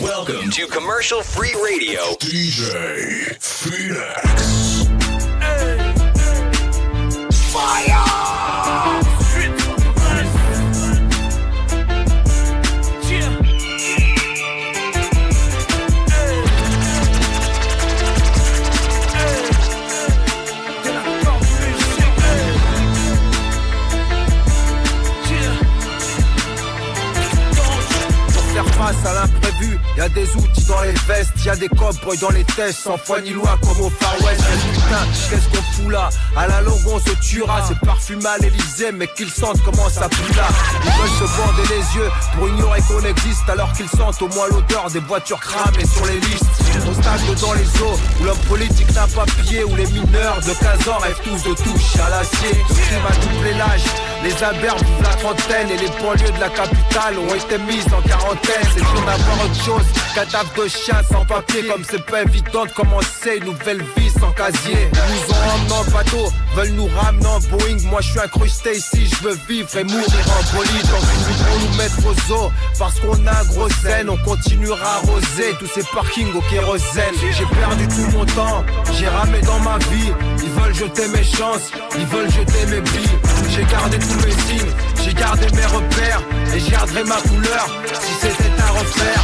[0.00, 2.00] Welcome to Commercial Free Radio.
[2.14, 4.67] DJ Phoenix.
[29.98, 32.80] L'imprévu, y a des outils dans les vestes, y a des cowboys dans les tests,
[32.80, 34.42] sans foi ni loi comme au Far West.
[35.28, 39.06] Qu'est-ce qu'on fout là À la longue on se tuera, c'est parfum à l'Elysée, mais
[39.08, 40.48] qu'ils sentent comment ça pue là.
[40.84, 44.48] Ils veulent se bander les yeux pour ignorer qu'on existe, alors qu'ils sentent au moins
[44.48, 46.44] l'odeur des voitures cramées sur les listes.
[46.88, 50.52] Au stade dans les eaux, où l'homme politique n'a pas pied, où les mineurs de
[50.52, 52.50] 15 ans rêvent tous de toucher à l'acier.
[52.68, 53.84] Le crime a doublé l'âge,
[54.22, 58.00] les imberbes de la trentaine et les banlieues de la capitale ont été mises en
[58.02, 58.68] quarantaine.
[58.74, 62.64] C'est dur d'avoir autre chose qu'un taf de chien sans papier, comme c'est pas évident
[62.64, 64.77] de commencer une nouvelle vie sans casier.
[64.92, 67.78] Ils nous ont emmenés en bateau, veulent nous ramener en Boeing.
[67.90, 70.86] Moi je suis incrusté ici, je veux vivre et mourir en bolide.
[70.86, 75.54] Voudront nous mettre aux eaux, parce qu'on a un gros zen, on continuera à arroser
[75.58, 77.14] tous ces parkings au kérosène.
[77.20, 78.64] J'ai perdu tout mon temps,
[78.98, 80.12] j'ai ramé dans ma vie.
[80.42, 83.18] Ils veulent jeter mes chances, ils veulent jeter mes billes.
[83.50, 84.72] J'ai gardé tous mes signes,
[85.04, 86.22] j'ai gardé mes repères
[86.54, 87.66] et je garderai ma couleur
[88.00, 89.22] si c'était à refaire.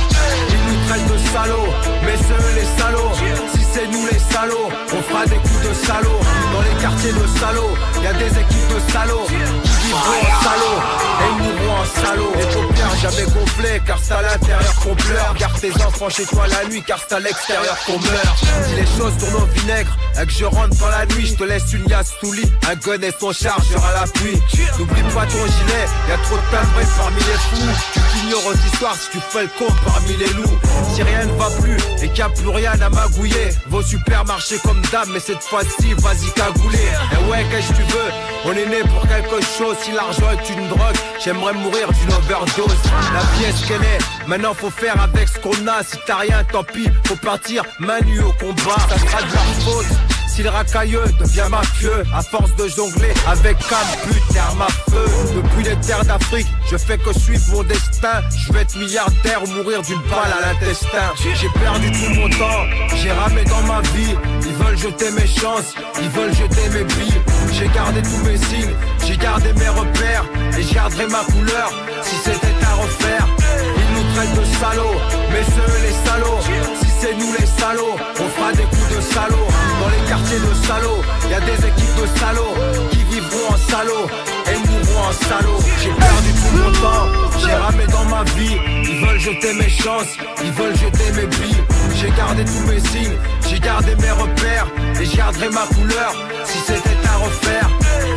[0.51, 1.73] Ils nous traitent de salauds,
[2.05, 3.54] mais c'est les salauds.
[3.75, 6.21] C'est nous les salauds, on fera des coups de salauds.
[6.53, 10.81] Dans les quartiers de salauds, y a des équipes de salauds qui vivront en salauds
[11.19, 12.33] et mourront en salauds.
[12.37, 15.35] Les paupières jamais gonflées car c'est à l'intérieur qu'on pleure.
[15.37, 18.39] Garde tes enfants chez toi la nuit car c'est à l'extérieur qu'on meurt.
[18.69, 21.43] Si les choses tournent au vinaigre et que je rentre dans la nuit, je te
[21.43, 24.41] laisse une liasse sous lit, un gun et son chargeur à l'appui.
[24.79, 27.91] N'oublie pas ton gilet, y a trop de timbrés parmi les fous.
[27.93, 30.59] Tu t'ignores aux histoires si tu fais le con parmi les loups.
[30.95, 34.59] Si rien ne va plus et qu'il n'y a plus rien à magouiller, vos supermarchés
[34.59, 36.89] comme dame, mais cette fois-ci, vas-y cagouler.
[37.13, 38.11] Et ouais, qu'est-ce que tu veux?
[38.45, 42.77] On est né pour quelque chose, si l'argent est une drogue, j'aimerais mourir d'une overdose.
[43.13, 45.83] La vie est ce qu'elle est, maintenant faut faire avec ce qu'on a.
[45.83, 48.77] Si t'as rien, tant pis, faut partir manu au combat.
[48.89, 50.14] Ça sera de leur faute.
[50.35, 52.03] Si le racailleux devient mafieux.
[52.13, 55.07] À force de jongler avec un but arme à feu.
[55.37, 58.21] Depuis les terres d'Afrique Je fais que suivre mon destin.
[58.37, 61.13] Je vais être milliardaire ou mourir d'une balle à l'intestin.
[61.23, 64.17] J'ai perdu tout mon temps J'ai ramé dans ma vie.
[64.45, 67.21] Ils veulent jeter mes chances Ils veulent jeter mes billes.
[67.53, 68.75] J'ai gardé tous mes signes
[69.07, 70.25] J'ai gardé mes repères.
[70.59, 71.71] Et je garderai ma couleur
[72.03, 73.29] Si c'était à refaire.
[73.77, 75.01] Ils nous traitent de salauds
[75.31, 79.49] Mais c'est eux les salauds nous les salauds On fera des coups de salauds
[79.81, 82.55] Dans les quartiers de salauds Y a des équipes de salauds
[82.91, 84.09] Qui vivront en salauds
[84.51, 85.61] Et mourront en salauds.
[85.83, 87.07] J'ai perdu tout mon temps
[87.41, 88.57] J'ai ramé dans ma vie.
[88.85, 91.63] Ils veulent jeter mes chances Ils veulent jeter mes billes.
[91.97, 93.17] J'ai gardé tous mes signes
[93.49, 94.67] J'ai gardé mes repères
[95.01, 96.15] Et je garderai ma couleur.
[96.45, 97.69] Si c'était à refaire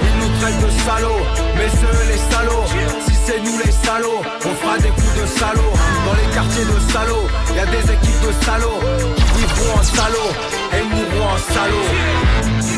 [0.02, 1.26] Ils nous traitent de salauds
[1.58, 2.66] Mais eux les salauds
[3.08, 4.22] Si c'est nous les salauds.
[4.46, 8.22] On fera des coups de salauds Dans les quartiers de salauds Y a des équipes
[8.28, 8.80] de salauds
[9.18, 10.34] Qui vivront en salauds.
[10.76, 12.77] Et mourront en salauds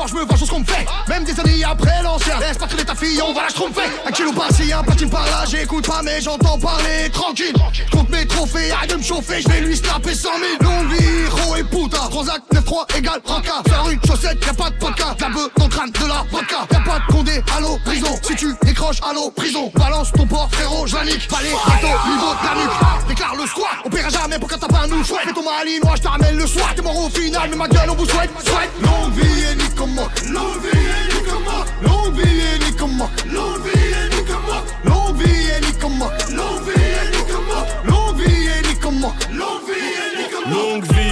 [0.00, 0.86] Moi je me venge sur ce qu'on me fait.
[1.08, 2.40] Même des années après l'ancien.
[2.40, 3.82] Laisse pas traîner ta fille, on va la tromper.
[4.60, 5.44] Par-ci, un platine par là.
[5.48, 7.54] J'écoute pas, mais j'entends parler tranquille.
[7.90, 9.40] Compte mes trophées, arrête de me chauffer.
[9.42, 10.28] Je vais lui snapper 100
[10.60, 10.70] 000.
[10.70, 11.98] Longue vie, héros et puta.
[12.10, 13.62] Transac 9-3 égale ranka.
[13.68, 15.20] Faire une chaussette, y'a pas de podcast.
[15.20, 16.66] La beuh dans crâne de la vodka.
[16.72, 18.18] Y'a pas de condé, allô, prison.
[18.22, 19.70] Si tu décroches, allô, prison.
[19.74, 21.00] Balance ton port, frérot, je la.
[21.00, 23.08] Palais, bateau, niveau de la nuque.
[23.08, 25.20] Déclare le squat, on paiera jamais pour t'as pas un nous chouette.
[25.24, 26.72] Fais ton malinois, je te ramène le soir.
[26.74, 28.70] T'es mort au final, mais ma gueule, on vous souhaite, souhaite.
[28.82, 33.10] L'envie est ni comme moi, l'envie est ni comme moi, l'envie est ni comme moi,
[34.84, 41.09] l'envie est ni comme moi, l'envie est ni comme moi, l'envie est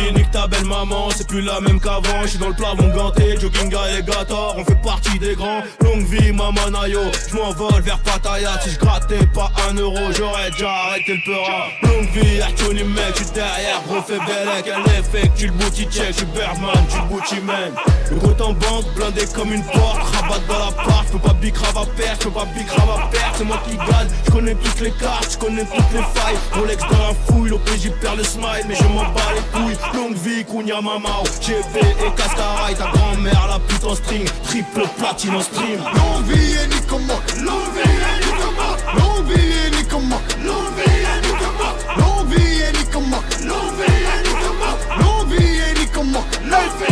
[0.68, 2.22] maman, c'est plus la même qu'avant.
[2.22, 5.62] Je suis dans le plafond ganté, jogging alligator, on fait partie des grands.
[5.82, 7.00] Longue vie, mamanayo.
[7.28, 8.60] Je m'envole vers Pattaya.
[8.62, 11.66] Si je grattais pas un euro, j'aurais déjà arrêté le peura.
[11.82, 14.66] Longue vie, Artoni mec, tu derrière, gros fait bellec.
[14.66, 17.72] Elle effet tu le booty check, tu Birdman, tu booty man.
[18.10, 20.02] Le compte en banque, blindé comme une porte.
[20.14, 23.34] Rabat dans la part, je pas bicrave à perdre, je pas bicrave à perdre.
[23.36, 26.36] C'est moi qui gagne, je connais toutes les cartes, je connais toutes les failles.
[26.52, 29.76] Rolex dans la fouille, l'OPJ perd le smile, mais je m'en bats les couilles.
[29.94, 35.40] Longue vie, Kunya Mamao, et Cascarai, ta grand-mère, la pute en string, triple platine en
[35.40, 35.78] stream.
[35.94, 38.58] L'envie est ni comme l'envie est ni comme
[38.98, 40.10] l'envie est ni comme
[40.44, 41.60] l'envie est ni comme
[41.96, 43.14] l'envie est ni comme
[43.46, 44.66] l'envie est ni comme
[44.98, 46.88] l'envie est ni comme l'envie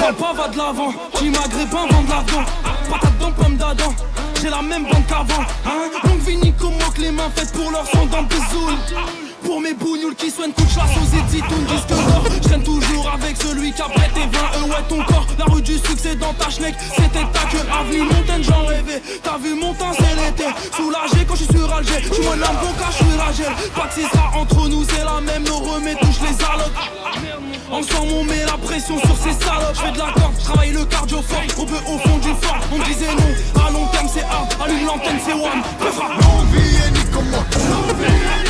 [0.00, 2.44] Papa va de l'avant, qui maghrébin vend de l'argent,
[2.90, 3.94] patate dans pomme d'Adam.
[4.42, 5.90] J'ai la même banque qu'avant, hein.
[6.02, 9.72] Donc Vini comme moi que les mains faites pour leur sang dans des pour mes
[9.72, 13.72] bougnoules qui soignent couche la sauce et zitoun disque d'or Je traîne toujours avec celui
[13.72, 14.28] qui a prêté 20
[14.60, 15.26] eux ouais ton corps.
[15.38, 17.64] La rue du succès dans ta schneck C'était ta queue.
[17.72, 19.00] Avenue Montaigne j'en rêvais.
[19.22, 20.44] T'as vu mon temps c'est l'été.
[20.76, 24.02] Soulagé quand je suis sur Alger Je moins l'âme bon je suis Ragel Pas que
[24.02, 27.48] sera entre nous c'est la même Le remets touche les allocs.
[27.72, 29.76] Ensemble on met la pression sur ces salopes.
[29.76, 31.40] Je fais de la corde, travaille le cardio fort.
[31.56, 32.60] On peut au fond du fort.
[32.70, 35.62] On disait non, à long terme c'est hard Allume l'antenne c'est one.
[35.78, 38.47] Peu Longue longue vie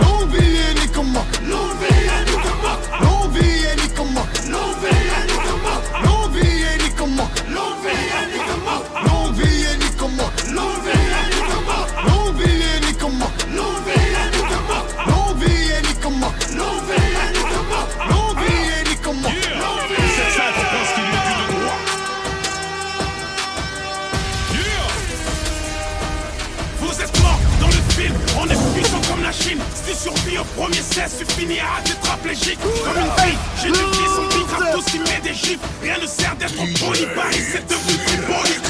[0.00, 1.26] L'on vit et ni comment.
[1.48, 2.78] L'on vit et ni comment.
[3.00, 3.87] L'on vit et
[30.68, 32.58] premier cesse, tu finis à tétraplégique.
[32.60, 35.58] Comme une fille, j'ai du fils, on pique tous qui met des gifs.
[35.82, 38.58] Rien ne sert d'être poli, Paris c'est devenu symbolique.
[38.62, 38.67] Donne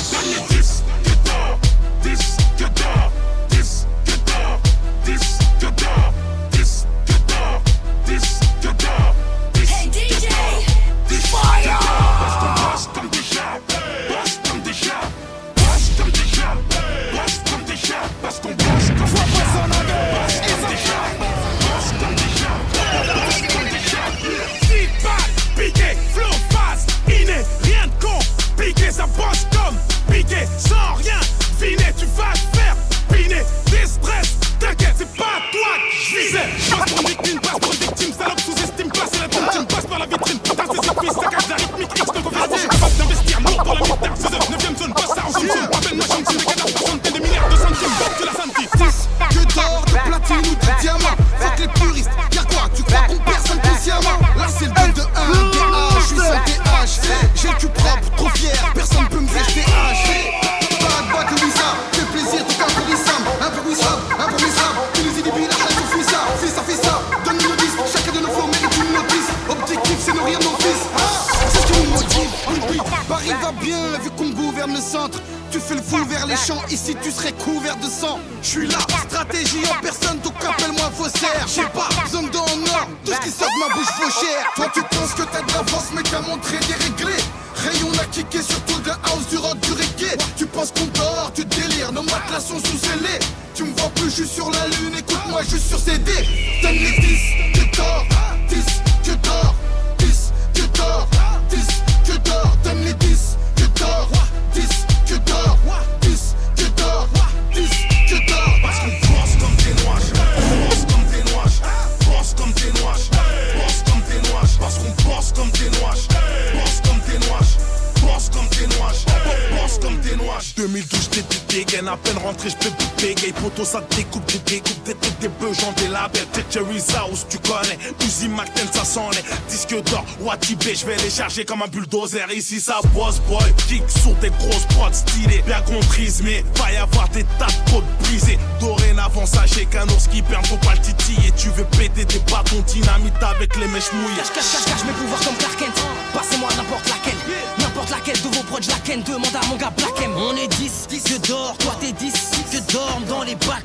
[131.45, 132.27] comme un bulldozer.
[132.35, 136.77] Ici ça boss boy, kick sur des grosses prods stylées Bien comprise mais va y
[136.77, 138.39] avoir des tas de côtes brisées.
[138.61, 141.33] Dorénavant sachez qu'un ours qui perd faut pas le titiller.
[141.37, 144.17] Tu veux péter des bâtons dynamite avec les mèches mouillées.
[144.17, 145.83] Cache, cache, cache, cache mes pouvoirs comme Clark Kent.
[146.15, 147.19] Passez-moi n'importe laquelle.
[147.59, 149.03] N'importe laquelle de vos proches la ken.
[149.03, 150.13] Demande à mon gars Black M.
[150.17, 152.13] On est 10, que dors, toi t'es 10
[152.51, 153.65] Que dorment dans les bacs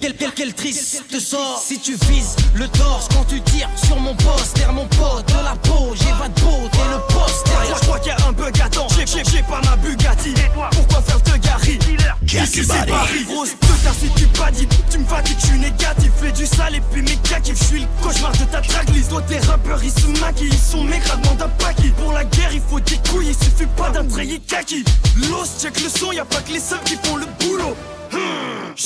[0.00, 1.62] quel, quel, quel triste sort.
[1.64, 5.56] Si tu vises le torse quand tu tires sur mon poster Mon pote de la
[5.56, 8.60] peau, j'ai pas de peau, t'es le poster Je crois qu'il y a un bug
[8.60, 10.34] à temps, j'ai pas ma Bugatti.
[10.72, 11.78] Pourquoi faire de Gary?
[12.22, 16.10] Ici c'est Paris, grosse putain si tu pas dit Tu me fatigues, je suis négatif,
[16.20, 19.22] fais du sale et puis mes kaki Je suis le cauchemar de ta tracklist Toi
[19.22, 22.60] tes rappeurs ils se maquillent, ils sont mécras, demande à Paki Pour la guerre il
[22.60, 24.84] faut des couilles, il suffit pas d'un treillis kaki.
[25.30, 27.74] Lost check le son, y a pas que les seuls qui font le boulot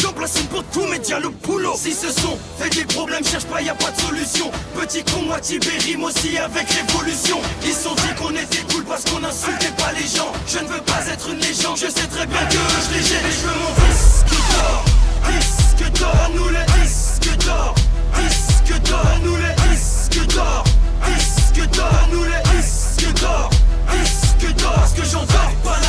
[0.01, 1.75] J'en place une pour tous médias le boulot.
[1.77, 4.51] Si ce son fait des problèmes, cherche pas, y a pas de solution.
[4.75, 5.39] Petit con, moi
[5.85, 7.39] rime aussi avec révolution.
[7.63, 10.33] Ils sont dit qu'on était cool parce qu'on insultait pas les gens.
[10.47, 13.27] Je ne veux pas être une légende, je sais très bien que je les gêne
[13.27, 14.85] Et je veux mon disque d'or.
[15.29, 17.75] Disque d'or, à nous les disques d'or.
[18.17, 20.65] Disque d'or, à nous les disques d'or.
[21.07, 23.51] Disque d'or, à nous les disques d'or.
[23.93, 25.82] Disque d'or, parce que j'en dors pas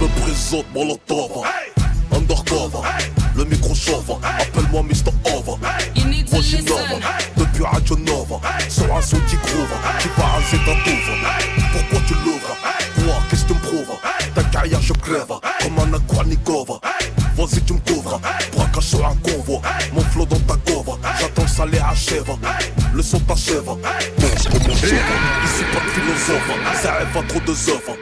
[0.00, 1.42] je me présente Molotov
[2.12, 2.88] Undercover,
[3.36, 5.12] le micro chauve Appelle-moi Mr.
[6.40, 6.42] Listen.
[6.42, 7.00] j'innove
[7.36, 8.40] Depuis Radio Nova.
[8.68, 9.68] Sur un son qui groove.
[10.00, 11.10] Qui va raser ta douve
[11.72, 12.56] Pourquoi tu l'ouvres?
[12.96, 13.96] Quoi, qu'est-ce que tu me prouves?
[14.34, 15.32] Ta carrière je crève.
[15.62, 16.80] Comme un Akwanikova
[17.36, 18.20] Vas-y tu me couvres.
[18.56, 19.60] Braquage sur un convoi.
[19.92, 22.30] Mon flow dans ta gova J'attends le salaire achève.
[22.94, 23.66] Le son t'achève.
[23.66, 25.04] Mange comme mon chef
[25.44, 26.82] Ici pas de philosophe.
[26.82, 27.99] Ça rêve à trop de œuvres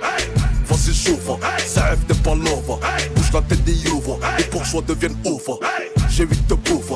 [2.09, 2.81] des pas love
[3.15, 5.49] Bouge la tête des youves, les bourgeois deviennent ouf
[6.09, 6.93] J'ai huit de bouffe,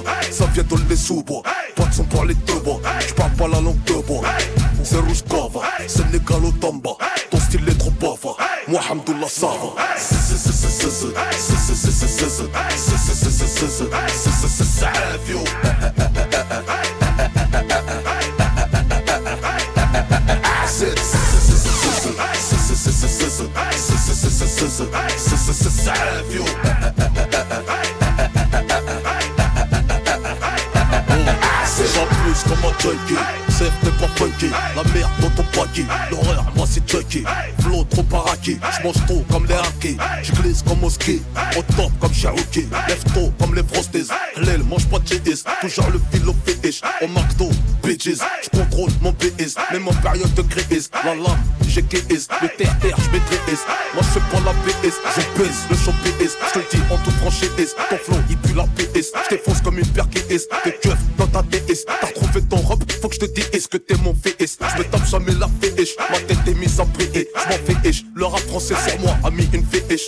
[38.42, 41.22] paraqué J'mange trop comme les hackers J'glisse comme au ski
[41.56, 42.68] Au top comme Cherokee.
[42.88, 44.08] Lève tôt comme les frosties.
[44.36, 46.82] L'aile mange pas de GS Toujours le filo fétiche.
[47.00, 47.50] Au McDo
[47.82, 48.20] Bitches.
[48.42, 50.90] J'contrôle mon PS Même en période de crise.
[51.04, 55.76] La lame j'ai KS Le terre-terre j'maîtrise Moi j'fais pas la PS Je pèse le
[55.76, 57.74] show PS J'te dis en toute franchise.
[57.88, 61.42] Ton flow il pue la PS J't'effonce comme une paire KS T'es keuf dans ta
[61.42, 64.84] DS T'as trouvé ton robe Faut que j'te dise est-ce que t'es mon VS J'me
[64.84, 67.28] tape jamais la féiche Ma tête est mise en prier.
[67.34, 70.06] J'm'en fais ish Le rap français sur moi a mis une féiche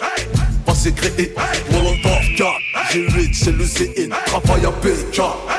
[0.64, 1.34] Pas créé
[1.72, 2.48] Molotov 4
[2.92, 4.70] J'ai 8 c'est le CN Travail à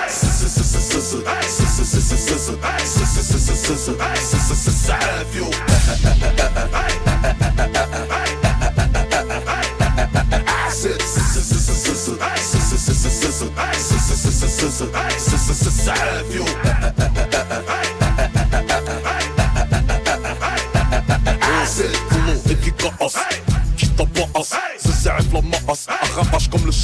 [0.07, 0.47] Ça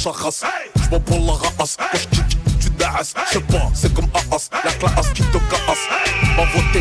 [0.02, 2.26] Prends la race Quand j'kick
[2.58, 2.70] tu
[3.30, 5.86] J'sais pas c'est comme Aas La classe qui te casse
[6.44, 6.80] voix t'es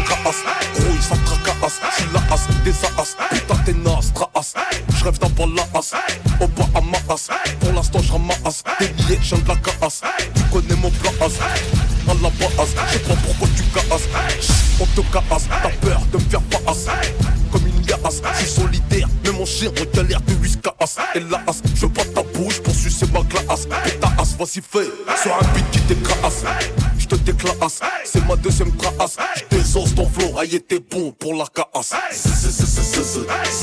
[31.55, 33.60] bon pour la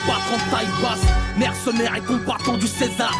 [0.00, 1.06] Cléopâtres en taille basse.
[1.36, 3.12] Mercenaires et combattants du César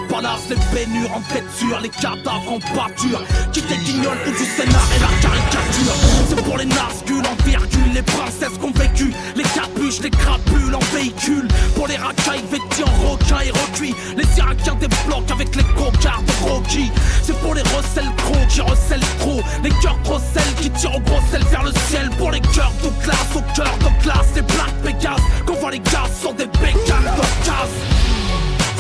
[0.51, 3.23] Les bénures en têture, les cadavres en pâture.
[3.53, 5.95] Qui t'éguignolent tout du scénar et la caricature.
[6.29, 10.81] C'est pour les nascules en virgule, les princesses qu'on vécu, les capuches, les crapules en
[10.93, 11.47] véhicule.
[11.77, 16.33] Pour les racailles vêtis en rocaille et recuits, les Irakiens débloquent avec les cocards de
[16.49, 16.91] Rocky.
[17.23, 20.19] C'est pour les recels gros qui recèlent trop, les cœurs trop
[20.61, 22.11] qui tirent au gros sel vers le ciel.
[22.19, 25.79] Pour les cœurs de classe, au cœur de classe, les Black Pegasus, qu'on voit les
[25.79, 28.20] gaz sur des bécanes de casse.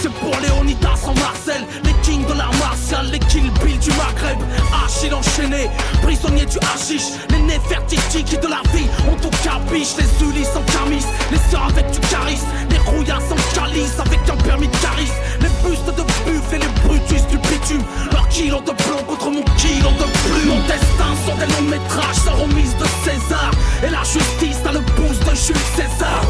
[0.02, 4.38] C'est pour Léonidas en Marcel, les kings de l'art martial, les Kill Bill du Maghreb,
[4.82, 5.68] Achille enchaîné,
[6.02, 10.62] prisonnier du hashish, les Nefertiti qui de la vie ont tout capiche, les Ulysses en
[10.70, 15.14] camis, les sœurs avec du charisme, les rouillasses en calice avec un permis de charisme,
[15.40, 19.42] les bustes de buffle et les brutus du bitume, leur kilo de plomb contre mon
[19.58, 20.54] kilo de plume.
[20.54, 23.50] Mon destin sont des longs métrages sans remise de César,
[23.84, 26.22] et la justice a le pouce de Jules César.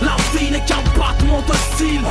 [0.00, 2.06] La vie n'est qu'un battement de cils,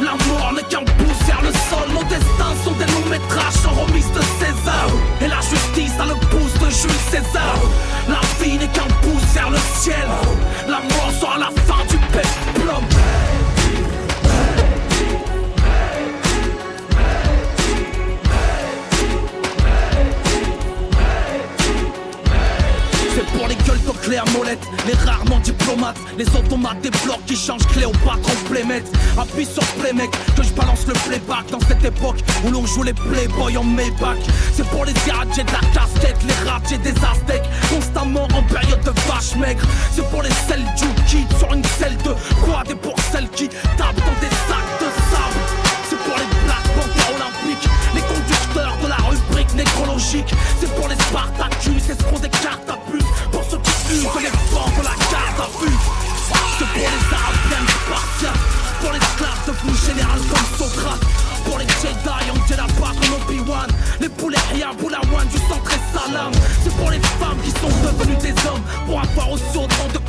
[0.00, 1.86] la mort n'est qu'un pouce vers le sol.
[1.94, 4.88] Nos destins sont des longs métrages sans remise de César.
[5.20, 7.54] Et la justice a le pouce de Jules César.
[8.08, 10.08] La vie n'est qu'un pouce vers le ciel.
[10.66, 12.59] La mort sera la fin du péplum.
[24.08, 28.30] Les gueules de clair molette, les rarement diplomates, les automates des blocs qui changent Cléopâtre
[28.30, 28.90] en playmates.
[29.18, 29.90] Appuie sur play
[30.36, 34.18] que je balance le playback dans cette époque où l'on joue les playboys en Maybach.
[34.54, 38.92] C'est pour les irradiés de la casquette, les radiés des aztèques, constamment en période de
[39.08, 39.62] vache maigre.
[39.92, 42.14] C'est pour les selles du kit sur une selle de
[42.44, 44.89] quad et pour celles qui tapent dans des sacs de
[49.54, 50.32] nécrologique.
[50.60, 53.04] C'est pour les Spartacus, escrocs des cartes à puce.
[53.32, 55.78] Pour ceux qui usent les bancs de la carte à vue.
[56.58, 58.42] C'est pour les arabiens spartiates.
[58.80, 61.00] Pour les esclaves devenus général comme Socrate.
[61.44, 63.68] Pour les Jedi en Jeddah comme Obi-Wan.
[64.00, 66.32] Les poulets rien, Boulawan du centre et salam.
[66.62, 68.62] C'est pour les femmes qui sont devenues des hommes.
[68.86, 69.99] Pour avoir aussi autant de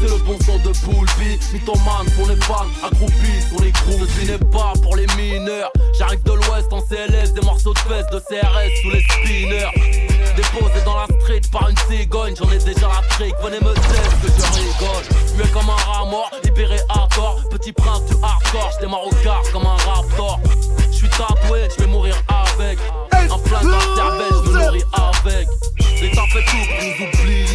[0.00, 3.72] c'est le bon son de Poulpi Mythomane pour les fans, accroupis sur les
[4.20, 5.72] Je n'est pas pour les mineurs.
[5.98, 9.70] J'arrive de l'ouest en CLS Des morceaux de fesses de CRS sous les spinners.
[10.36, 14.20] Déposé dans la street par une cigogne J'en ai déjà la trick, venez me dire
[14.20, 15.04] que je rigole.
[15.36, 17.40] Tu es comme un rat mort, libéré à tort.
[17.50, 20.40] Petit prince du hardcore, j'démarre au quart comme un raptor.
[20.90, 22.78] Je suis tatoué, je vais mourir avec.
[23.12, 25.48] Un dans la cervelle, je me nourris avec.
[26.00, 27.51] L'État fait tout pour nous oublier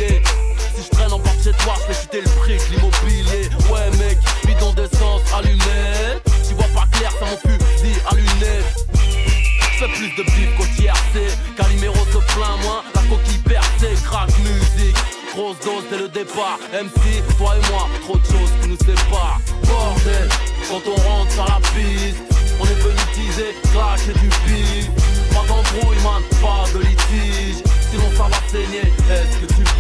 [1.47, 3.49] de toi, je fais chuter le prix l'immobilier.
[3.71, 6.21] Ouais, mec, bidon d'essence, allumette.
[6.47, 8.75] Tu vois pas clair, ça mon fusil à lunettes.
[9.79, 11.15] Fais plus de bif qu'au TRC.
[11.55, 14.97] Calimero se plaint moins, la coquille percée, crack musique.
[15.33, 16.59] Grosse dose dès le départ.
[16.73, 19.39] MC, toi et moi, trop de choses qui nous séparent.
[19.63, 20.29] Bordel,
[20.67, 22.23] quand on rentre sur la piste,
[22.59, 24.89] on est venu teaser, cracher du bif.
[25.31, 27.63] Pas d'embrouille, man, pas de litige.
[27.89, 29.76] Sinon ça va saigner, est-ce que tu À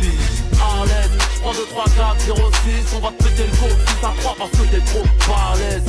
[1.47, 4.13] l'aise, j'prends 2, 3, 4, 0, 6 On va te péter le go si ça
[4.19, 5.83] croit parce que t'es trop balèze.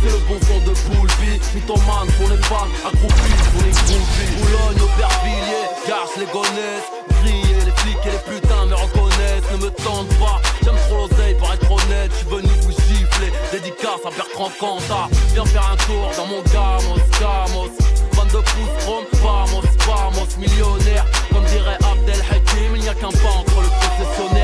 [0.00, 4.30] C'est le bon son de Poulby Mythomane pour les fans, accroupis pour les groupies.
[4.38, 6.88] Boulogne, Aubervilliers, Garce, les gonnesses
[7.22, 11.34] Griller, les flics et les putains me reconnaissent Ne me tente pas, j'aime trop l'oseille
[11.34, 12.12] pour être honnête.
[12.20, 15.08] Je venu vous gifler, dédicace à Bertrand Cantat.
[15.34, 17.72] Viens faire un tour dans mon gamos, gamos.
[18.12, 23.60] 22 pouces chrome, vamos, millionnaire Comme dirait Abdel Hakim, il n'y a qu'un pas entre
[23.60, 24.37] le concessionnaire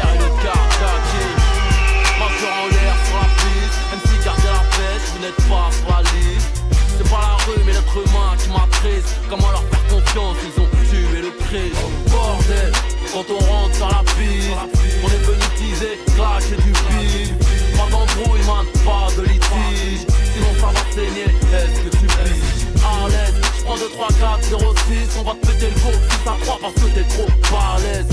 [5.25, 10.69] C'est pas la rue mais l'être humain qui m'attriste Comment leur faire confiance, ils ont
[10.85, 11.75] tué le Christ
[12.11, 12.73] Bordel,
[13.11, 14.51] quand on rentre sur la piste
[15.03, 17.33] On est venu teaser, clasher du bif
[17.75, 20.07] Pas d'embrouille man, pas de litige.
[20.35, 24.75] Sinon ça va saigner, est-ce que tu piges À l'aise 3, 2, 3, 4, 0,
[24.77, 28.07] 6 On va te péter le go si ça croit parce que t'es trop balèze.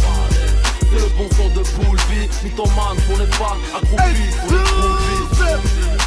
[0.79, 6.00] C'est le bon son de Poulby Mythomane pour les fans, accroupis pour les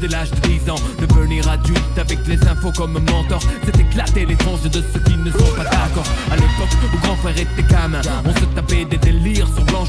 [0.00, 0.80] dès l'âge de 10 ans.
[1.00, 3.40] Devenir adulte avec les infos comme mentor.
[3.64, 6.06] C'est éclater les tranches de ceux qui ne sont pas d'accord.
[6.30, 8.98] À l'époque où grand frère était gamin On se tapait des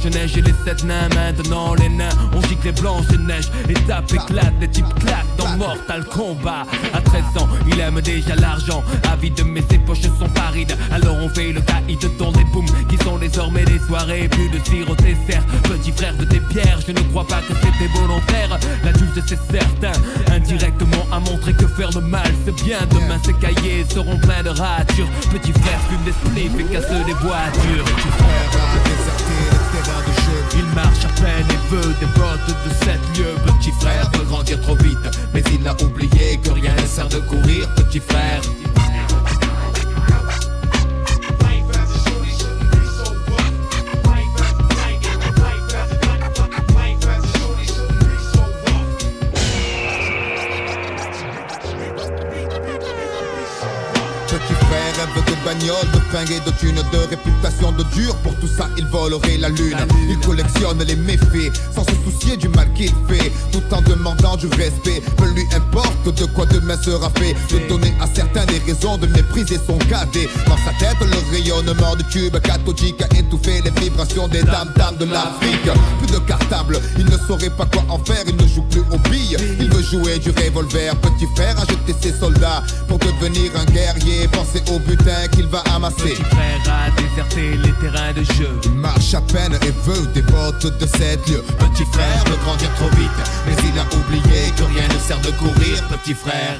[0.02, 4.54] Blanche-Neige et les sept nains Maintenant les nains on gicle les Blanche-Neige Les tapes éclatent,
[4.62, 6.66] les types claquent dans Mortal Kombat.
[6.94, 8.84] À 13 ans il aime déjà l'argent.
[9.12, 10.76] Avide mais ses poches sont parides.
[10.92, 14.90] Alors on fait le caïd dans les booms Qui sont désormais des soirées Plus de
[14.90, 15.44] au dessert.
[15.64, 18.58] Petit frère de tes pierres Je ne crois pas que c'était volontaire.
[18.84, 20.00] L'adulte c'est certain
[20.32, 22.80] Indirectement à montrer que faire le mal c'est bien.
[22.92, 25.10] Demain ces cahiers seront pleins de ratures.
[25.32, 27.86] Petit frère fume des spliffs et casse des voitures.
[27.86, 29.59] Petit frère a
[30.56, 34.60] Il marche à peine et veut des bottes de 7 lieux Petit frère veut grandir
[34.62, 34.98] trop vite.
[35.34, 38.42] Mais il a oublié que rien ne sert de courir Petit frère
[55.16, 58.16] De bagnole, de fringues et de thunes, de réputation de dur.
[58.18, 59.78] Pour tout ça, il volerait la lune.
[60.08, 64.48] Il collectionne les méfaits sans se soucier du mal qu'il fait, tout en demandant du
[64.48, 65.02] respect.
[65.18, 67.36] Peu lui importe de quoi demain sera fait.
[67.52, 70.30] De donner à certains des raisons raison de mépriser son cadet.
[70.48, 75.06] Dans sa tête, le rayonnement du tube cathodique a étouffé les vibrations des dames-dames de
[75.06, 75.70] l'Afrique.
[76.00, 79.00] Plus de cartable, il ne saurait pas quoi en faire, il ne joue plus aux
[79.10, 79.38] billes.
[79.60, 84.28] Il veut jouer du revolver, petit frère a jeté ses soldats pour devenir un guerrier.
[84.32, 86.16] Pensez au butin qu'il va amasser.
[86.16, 88.50] Petit frère a déserté les terrains de jeu.
[88.66, 91.44] Il marche à peine et veut des bottes de sept lieux.
[91.58, 93.10] Petit frère veut grandir trop vite,
[93.48, 96.60] mais il a oublié que rien ne sert de courir, petit frère.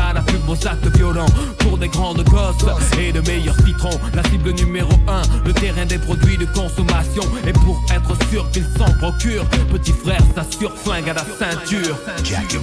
[0.09, 1.25] à la pub aux actes violents
[1.59, 2.65] Pour des grandes gosses
[2.99, 7.53] et de meilleurs citrons La cible numéro 1, le terrain des produits de consommation Et
[7.53, 11.95] pour être sûr qu'ils s'en procurent Petit frère s'assure flingue à la ceinture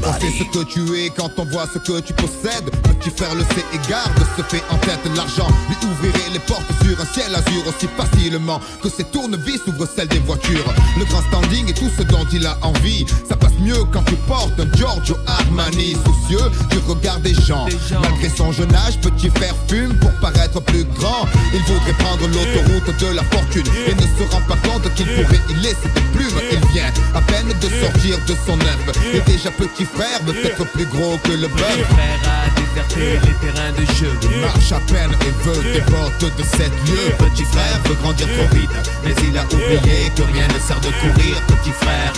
[0.04, 2.70] On sait ce que tu es quand on voit ce que tu possèdes.
[2.82, 5.48] Petit frère le sait et garde se fait en tête l'argent.
[5.68, 10.08] Lui ouvrirait les portes sur un ciel azur aussi facilement que ses tournevis ouvrent celles
[10.08, 10.72] des voitures.
[10.98, 13.04] Le grand standing et tout ce dont il a envie.
[13.28, 17.66] Ça passe mieux quand tu portes un Giorgio Armani soucieux du regard des gens.
[18.00, 21.26] Malgré son jeune âge, petit frère fume pour paraître plus grand?
[21.52, 25.40] Il voudrait prendre l'autoroute de la fortune et ne se rend pas compte qu'il pourrait
[25.50, 26.40] y laisser des plumes.
[26.50, 28.80] Il vient à peine de sortir de son œuf.
[29.12, 31.84] Et déjà petit frère veut être plus gros que le bœuf.
[31.90, 36.24] Frère a déserté les terrains de jeu Il marche à peine et veut des portes
[36.24, 37.12] de sept lieux.
[37.18, 38.70] Petit frère veut grandir trop vite,
[39.04, 42.12] mais il a oublié que rien ne sert de courir, petit frère.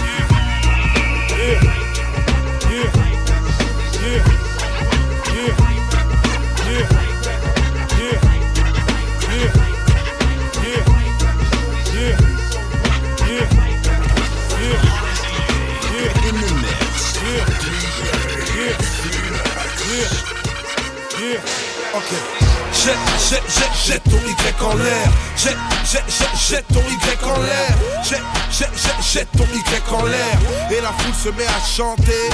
[22.83, 22.97] Jette,
[23.29, 25.11] jette, jette, jette ton Y en l'air.
[25.37, 28.03] Jette, jette, jette, jette ton Y en l'air.
[28.03, 30.71] Jette, jette, jette, jette ton Y en l'air.
[30.71, 32.31] Et la foule se met à chanter.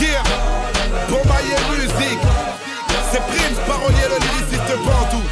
[0.00, 0.22] Yeah.
[1.08, 2.20] Bombaye musique.
[3.10, 5.22] C'est Prince, parolier, le lyriciste Bandou.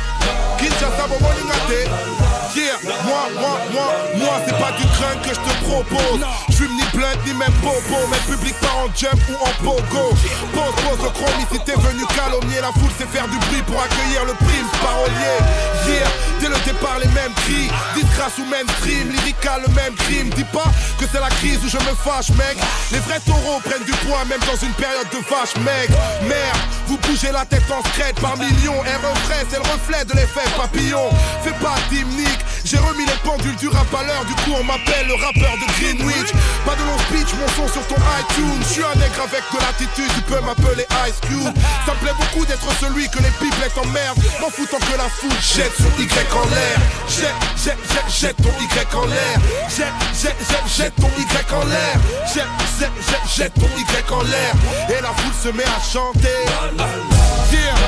[0.58, 2.39] Kinshasa, Bobo Lingate.
[2.50, 2.94] Moi,
[3.38, 6.20] moi, moi, moi, c'est pas du crain que je te propose.
[6.50, 7.98] Je ni blunt ni même bobo.
[8.10, 10.10] Mais public part en jump ou en pogo.
[10.52, 12.60] Pose, pose le chromie si t'es venu calomnier.
[12.60, 15.38] La foule sait faire du bruit pour accueillir le prime parolier.
[15.86, 16.06] Yeah,
[16.40, 17.70] dès le départ, les mêmes cris.
[17.94, 20.30] Disgrâce ou mainstream, lyrical, le même crime.
[20.30, 22.58] Dis pas que c'est la crise où je me fâche, mec.
[22.90, 25.88] Les vrais taureaux prennent du poids, même dans une période de vache, mec.
[26.26, 28.82] Merde, vous bougez la tête en secrète par millions.
[28.82, 31.08] Un refrain, c'est le reflet de l'effet papillon.
[31.42, 34.24] Fais pas d'hymnique, j'ai remis les pendules du rap à l'heure.
[34.24, 36.32] Du coup, on m'appelle le rappeur de Greenwich.
[36.64, 38.62] Pas de long speech, mon son sur ton iTunes.
[38.62, 41.54] Je suis un nègre avec de l'attitude, tu peux m'appeler Ice Cube.
[41.86, 44.22] Ça me plaît beaucoup d'être celui que les pipelettes emmerdent.
[44.40, 46.78] M'en foutant que la foule jette son Y en l'air.
[47.08, 49.36] Jette, jette, jette, jette ton Y en l'air.
[49.68, 51.96] Jette, jette, jette, jette ton Y en l'air.
[52.26, 52.46] Jette,
[52.78, 54.52] jette, jette, jette ton Y en l'air.
[54.88, 57.19] Et la foule se met à chanter.
[57.52, 57.80] Yeah.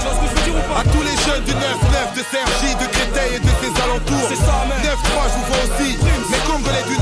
[0.77, 4.29] À tous les jeunes du 9-9 de Sergi, de Créteil et de ses alentours.
[4.29, 5.97] 9-3, je vous vois aussi.
[6.31, 7.01] Les Congolais du 9-1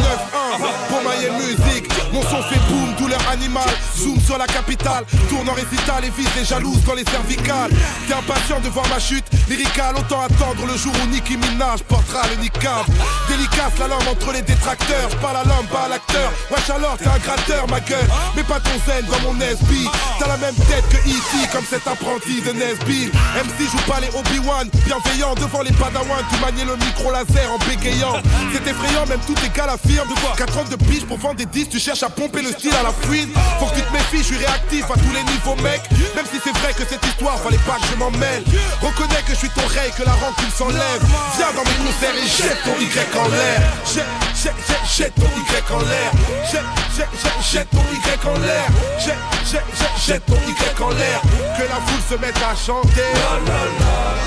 [0.88, 1.88] pour mailler musique.
[2.12, 3.70] Mon son fait boom, douleur animale.
[3.96, 7.70] Zoom sur la capitale, tourne en récital et vise les jalouses dans les cervicales.
[8.06, 12.22] T'es impatient de voir ma chute lyricale, autant attendre le jour où Nicki Minaj portera
[12.28, 12.86] le niqab.
[13.28, 16.32] Délicace la langue entre les détracteurs, pas la langue, pas l'acteur.
[16.50, 18.08] Wesh alors, t'es un gratteur, ma gueule.
[18.36, 19.88] Mais pas ton zen dans mon SB.
[20.18, 21.48] T'as la même tête que E.T.
[21.52, 23.10] comme cet apprenti de Nesbill.
[23.10, 26.24] MC joue pas les Obi-Wan, bienveillant devant les padawans.
[26.32, 28.16] Tu maniais le micro laser en bégayant.
[28.52, 30.08] C'est effrayant, même tout est cas l'affirme.
[30.08, 32.52] De quoi 4 ans de biche pour vendre des disques, tu cherches à pomper le
[32.52, 33.30] style à la fouine.
[33.58, 35.80] Faut que tu te méfies, je suis réactif à tous les niveaux, mec.
[36.16, 38.44] Même si c'est vrai que cette histoire, fallait pas que je m'en mêle.
[38.82, 41.02] Reconnais que je suis ton rey, que la rancune s'enlève.
[41.36, 43.60] Viens dans mes concerts et jette ton Y en l'air.
[43.86, 44.54] Jette, jette,
[44.96, 46.10] jette, ton Y en l'air.
[46.50, 46.64] Jette,
[46.96, 47.08] jette,
[47.52, 48.66] jette, ton Y en l'air.
[48.98, 49.14] Jette,
[49.50, 49.62] jette,
[50.06, 51.20] jette ton Y en l'air.
[51.56, 53.00] Que la foule se mette à chanter.
[53.00, 53.38] Yeah,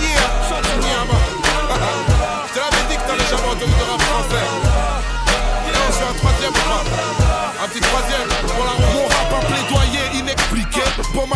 [0.01, 1.33] yeah, man.
[2.47, 4.45] Je te l'avais dit que t'avais jamais entendu de rap français.
[5.73, 6.85] Non, je suis un troisième rap.
[7.63, 8.82] Un petit troisième pour la
[11.13, 11.27] Pour.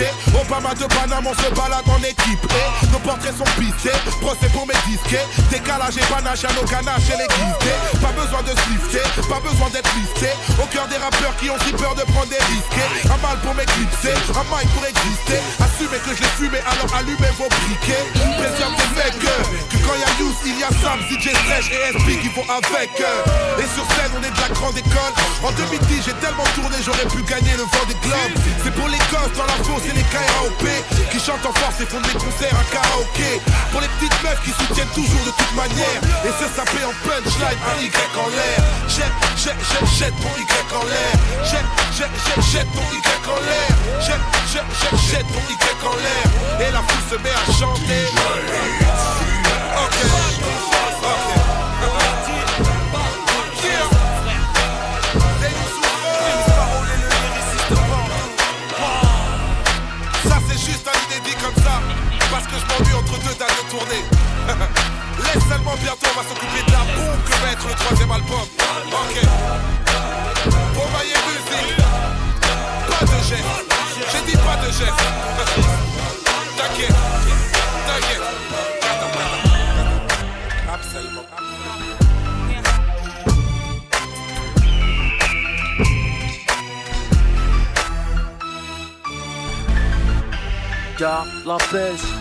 [0.00, 2.40] Au pas mal de Paname, on se balade en équipe.
[2.54, 5.18] Et nos portraits sont pistés, procès pour mes disques.
[5.50, 7.76] Décalage et panache à nos ganaches et les guistés.
[8.00, 10.32] Pas besoin de slifter, pas besoin d'être listé.
[10.62, 12.80] Au cœur des rappeurs qui ont si peur de prendre des risques.
[13.04, 15.40] Un mal pour m'éclipser, un mic pour exister.
[15.60, 18.06] Assumez que je l'ai fumé, alors allumez vos briquets.
[18.14, 21.92] Plaisir des mecs, que quand y a Youth, il y a Sam, DJ Stretch et
[21.92, 22.94] SP qui vont avec.
[22.94, 25.14] Et sur scène, on est de la grande école.
[25.42, 28.38] En 2010, j'ai tellement tourné, j'aurais pu gagner le vent des globes.
[28.62, 30.64] C'est pour les gosses dans la fosse et les KRAOP
[31.10, 33.40] qui chantent en force et font des concerts à karaoké.
[33.72, 36.00] Pour les petites meufs qui soutiennent toujours de toute manière.
[36.24, 38.60] Et se saper en punchline, un Y en l'air.
[38.88, 41.14] Jette, jette, jette, jette ton Y en l'air.
[41.44, 43.70] Jette, jette, jette, jette ton Y en l'air.
[44.00, 45.54] Jette, jette, jette, jette ton Y
[45.86, 46.26] en l'air.
[46.60, 48.04] Et la foule se met à chanter.
[49.76, 49.96] Ok,
[51.04, 51.39] ok.
[62.80, 64.04] Entre deux dates de tournée.
[65.18, 65.44] Laisse
[65.82, 68.46] bientôt va s'occuper de la bombe que va être le troisième album.
[68.90, 69.20] Ok.
[70.74, 71.76] Pour mailler musique.
[72.88, 73.44] Pas de geste.
[74.12, 74.90] J'ai dit pas de geste.
[76.56, 76.96] T'inquiète.
[77.86, 78.22] T'inquiète.
[80.72, 81.26] Absolument.
[90.98, 92.19] Garde la.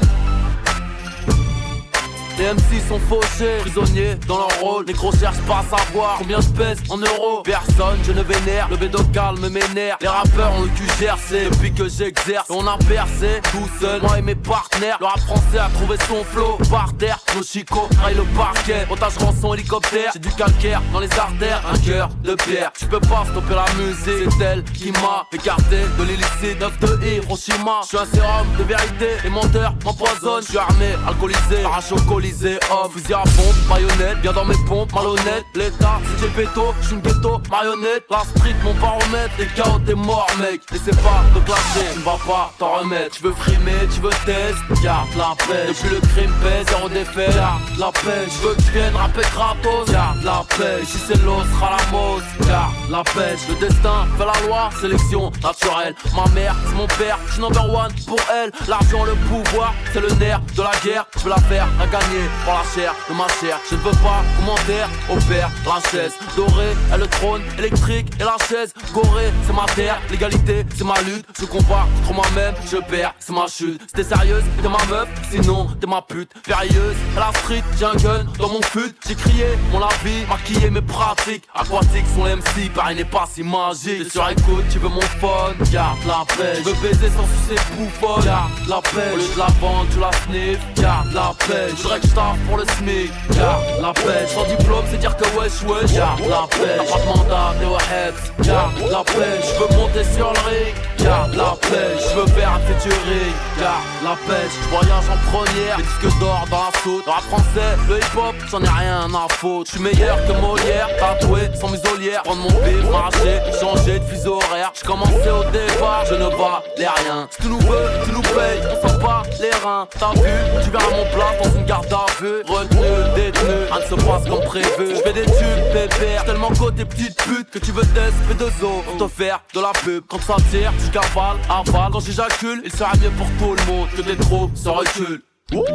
[2.39, 4.86] Les MC sont fauchés, prisonniers dans leur rôle.
[4.86, 7.41] Les gros cherchent pas à savoir combien je pèse en euros.
[7.43, 9.97] Personne, je ne vénère, le bédo calme mes nerfs.
[9.99, 12.49] Les rappeurs ont le cul gercé depuis que j'exerce.
[12.49, 14.95] On a percé tout seul, moi et mes partenaires.
[15.02, 17.19] Le rap français a trouvé son flow par terre.
[17.36, 18.88] Nos chicots le parquet.
[18.89, 21.62] Otage rançon hélicoptère, j'ai du calcaire dans les artères.
[21.69, 24.32] Un cœur de pierre, tu peux pas stopper la musique.
[24.38, 26.58] C'est elle qui m'a écarté de l'illicite.
[26.58, 29.08] 9 de Hiroshima, je suis un sérum de vérité.
[29.25, 32.59] Les menteurs m'empoisonnent, je suis armé, alcoolisé, arrache au colisée.
[32.71, 35.45] Homme, fusil à pompe, marionnette, viens dans mes pompes, malhonnête.
[35.55, 38.05] L'état, c'est j'ai péto, je suis une ghetto, marionnette.
[38.09, 40.61] La street, mon baromètre, les chaos, t'es mort, mec.
[40.71, 43.15] N'essaie pas de clasher, tu vas pas t'en remettre.
[43.17, 45.67] Tu veux frimer, tu veux test, garde la paix.
[45.69, 48.27] Depuis le crime pèse, zéro défait, garde la paix.
[48.27, 50.83] Je veux que tu viennes rapper gratos, garde la paix.
[50.85, 53.41] Si c'est l'os, sera la mose, garde la pêche.
[53.49, 55.95] Le destin fait la loi, sélection naturelle.
[56.15, 58.51] Ma mère, c'est mon père, je suis number one pour elle.
[58.67, 61.05] L'argent, le pouvoir, c'est le nerf de la guerre.
[61.17, 63.60] Je veux la faire, la gagner pour la chair de ma chair.
[63.69, 68.38] Je ne veux pas commentaire, opère la chaise dorée, et le trône électrique et la
[68.47, 69.32] chaise gorée.
[69.45, 71.25] C'est ma terre, l'égalité, c'est ma lutte.
[71.39, 73.82] Je combat contre moi-même, je perds, c'est ma chute.
[73.88, 76.32] C'était sérieuse, t'es ma meuf, sinon t'es ma pute.
[76.43, 78.95] Périlleuse, à la street, j'ai un gun dans mon fut.
[79.08, 81.43] J'ai crié mon avis, maquillé mes pratiques.
[81.55, 84.03] Aquatiques sont les MC, Paris n'est pas si magique.
[84.03, 86.58] T'es sur écoute, tu veux mon phone, garde la paix.
[86.58, 89.13] Tu veux baiser sans sucer bouffonne, garde la paix.
[89.13, 91.69] Au lieu de la vente, tu la sniff, garde la paix.
[91.99, 94.25] Que pour le SMIC, garde la paix.
[94.33, 96.77] Sans diplôme, c'est dire que wesh wesh, garde la paix.
[96.77, 99.39] T'as pas de mandat, t'es heads, garde la paix.
[99.43, 101.97] Je veux monter sur le ring, garde la paix.
[101.99, 104.47] Je veux faire un featuring, garde la paix.
[104.49, 107.05] Je voyage en première, les disques d'or dans la saute.
[107.05, 109.71] Dans la français, le hip hop, j'en ai rien à foutre.
[109.71, 112.23] Je suis meilleur que Molière, tatoué sans muselière.
[112.23, 114.71] Prendre mon bif, marcher, changer de fuseau horaire.
[114.73, 116.29] Je commençais au départ, je ne
[116.77, 117.27] les rien.
[117.29, 119.88] Si tu nous veux, tu nous payes, on sent pas les reins.
[119.99, 120.29] T'as vu,
[120.63, 122.41] tu verras mon plat dans une garde à vue.
[122.47, 122.80] Retenu,
[123.15, 124.95] détenu, ne se passe comme prévu.
[124.95, 129.13] Je des tubes, pépère, tellement côté petite pute que tu veux tester P2O pour te
[129.13, 130.04] faire de la pub.
[130.08, 131.91] Quand ça tire, tu cavales, avale.
[131.91, 135.21] Quand j'éjacule, il sera mieux pour tout le monde que des trop se recule.
[135.52, 135.65] Moi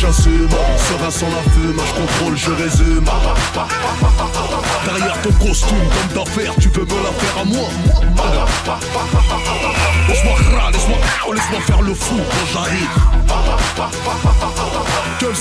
[0.00, 0.48] j'assume,
[0.88, 3.04] serein sans la fume, je contrôle, je résume.
[4.84, 7.68] Derrière ton costume, comme d'affaires, tu veux me la faire à moi
[10.08, 10.34] Laisse-moi
[10.72, 10.98] laisse-moi
[11.34, 13.59] laisse-moi faire le fou quand j'arrive.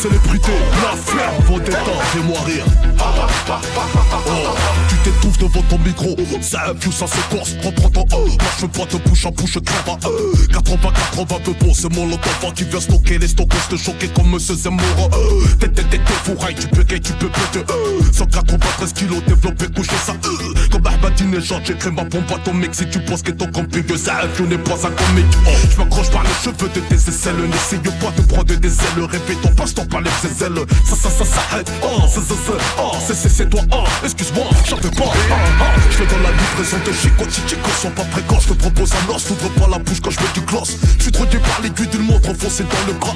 [0.02, 1.82] Célébrité, la vos détentes,
[2.14, 2.64] fais-moi rire.
[3.00, 4.56] Oh,
[4.88, 8.28] tu t'étouffes devant ton micro, ça infuse, ça se corse, propre ton oh.
[8.62, 10.48] Veux pas te bouche à bouche, à euh.
[10.54, 10.78] 80,
[11.16, 12.18] 80 peu bon, c'est mon lot
[12.56, 15.10] qui vient stocker les stockers, te choquer comme Monsieur Zemmour.
[15.14, 15.46] Euh.
[15.60, 17.66] T'es, t'es, t'es, fourraille, tu peux gay, tu peux péter.
[17.70, 18.02] Euh.
[18.14, 20.14] 193 kilos développé, couché ça.
[20.14, 20.68] Euh.
[20.72, 24.44] Comme un badinage, j'écris ma pompe atomique Si tu penses que ton compliqué, ça je
[24.44, 28.22] pas un comique oh, Je m'accroche par les cheveux de tes aisselles N'essaye pas de
[28.28, 29.50] prendre des ailes Répétons
[29.90, 33.30] passe-toi par les ailes Ça, ça, ça s'arrête Oh, c'est, c'est, c'est, oh, c'est, c'est,
[33.30, 36.92] c'est toi Oh, excuse-moi, j'en fais pas oh, oh, Je fais dans la livraison de
[36.92, 40.02] Chico Si Chico sont pas précoces Je te propose un os, t'ouvres pas la bouche
[40.02, 42.94] quand je mets du gloss Je suis drogué par l'aiguille d'une montre enfoncée dans le
[42.94, 43.16] bras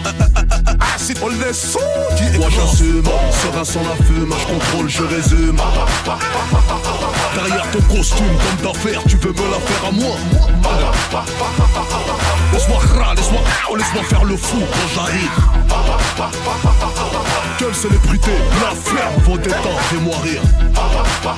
[0.98, 1.78] Si on laisse
[2.38, 3.04] Moi j'assume,
[3.42, 5.58] serein sans la fume Je contrôle, je résume
[7.36, 10.16] Derrière ton costume, comme d'affaires, tu veux me la faire à moi
[12.54, 12.78] Laisse-moi
[13.16, 13.42] laisse-moi
[13.76, 15.30] laisse-moi faire le fou quand j'arrive
[17.58, 18.32] Quelle célébrité,
[18.62, 20.42] la ferme, vos détentes, fais-moi rire.
[20.76, 20.80] Oh,
[21.24, 21.38] Pas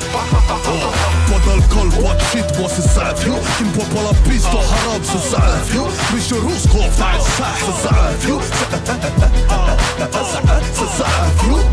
[1.45, 3.29] d'alcool, pas de shit, moi c'est ça, Qui
[3.63, 6.51] me voit pas la piste, haram, c'est ça, vieux Mais je gros,
[6.91, 7.11] c'est ça,
[7.59, 8.39] C'est ça, vieux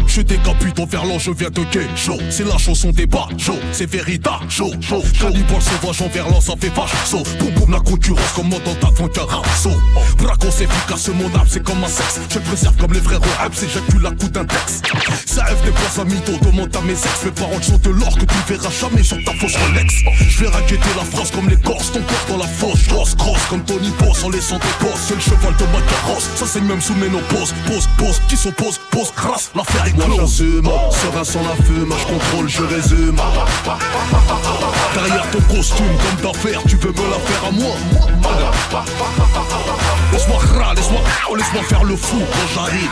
[0.06, 1.62] Je décapite en verlan, je viens de
[1.96, 6.52] chaud C'est la chanson des chaud c'est véritable, chaud, chaud Cannibal sauvage en verlan, ça
[6.60, 9.08] fait vache, saut Boum boum, la concurrence, comme dans ta funk,
[9.56, 9.80] saut
[10.18, 12.20] Bracos efficace, mon âme, c'est comme un sexe.
[12.30, 14.84] Je préserve comme les frères au c'est j'accule la coup d'un texte.
[15.26, 17.24] Ça rêve des points à mytho, demande à mes ex.
[17.24, 19.94] Mes paroles sont de l'or que tu verras jamais sur ta fausse Rolex.
[20.28, 22.88] Je vais raqueter la France comme les Corses, ton corps dans la fosse.
[22.88, 26.28] Grosse, grosse, comme Tony Boss en laissant tes bosses C'est le cheval de ma carrosse,
[26.36, 27.54] ça saigne même sous ménopause.
[27.66, 30.08] Pose, pose, qui s'oppose, pose, grâce, l'affaire est close.
[30.08, 33.16] Moi j'assume, serein sans la fume, je contrôle, je résume
[34.94, 37.74] Derrière ton costume comme d'affaires, tu veux me la faire à moi.
[40.12, 40.38] Laisse-moi
[40.76, 41.00] laisse-moi
[41.36, 42.90] laisse-moi faire le fou quand j'arrive.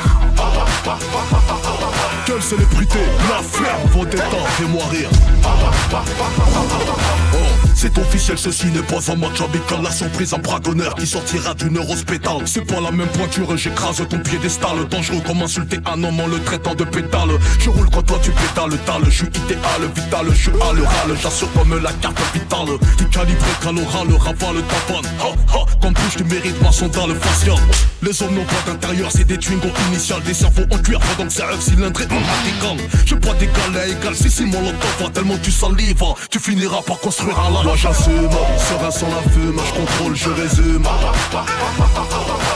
[2.25, 2.99] Quelle célébrité,
[3.29, 5.11] la ferme, vos détentes, fais-moi rire.
[7.33, 7.37] Oh.
[7.83, 9.83] C'est officiel, ceci n'est pas un match amical.
[9.83, 12.43] La surprise, un bras d'honneur qui sortira d'une rose pétale.
[12.45, 14.87] C'est pas la même pointure, j'écrase ton piédestal.
[14.91, 17.31] Dangereux comme insulter un homme en le traitant de pétale.
[17.59, 20.83] Je roule quand toi tu pétales, tal Je suis idéal, vital, je suis à le
[20.83, 25.95] râle J'assure comme la carte vitale Tu calibré calora, le ravale tapane Ha ha, comme
[25.95, 27.57] plus tu mérites ma sandale faciale
[28.03, 30.23] Les hommes n'ont pas d'intérieur, c'est des twingos initiales.
[30.23, 34.15] Des cerveaux en cuir pendant que c'est un cylindré en Je pas d'égal à égal,
[34.15, 36.03] si si mon va tellement tu salives.
[36.31, 38.31] Tu finiras par construire un la moi j'assume,
[38.69, 40.85] serein sans la fume, je contrôle, je résume.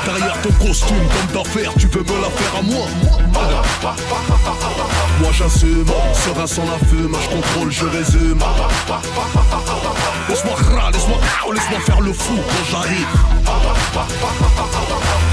[0.04, 2.86] Derrière ton costume, comme d'affaires, tu veux me la faire à moi
[5.20, 8.38] Moi j'assume, serein sans la fume, je contrôle, je résume.
[10.28, 10.54] Laisse-moi
[10.92, 11.18] laisse-moi
[11.54, 13.06] laisse-moi faire le fou quand j'arrive.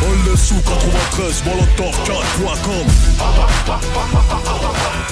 [0.04, 2.88] On le sous 93, molotov 4.com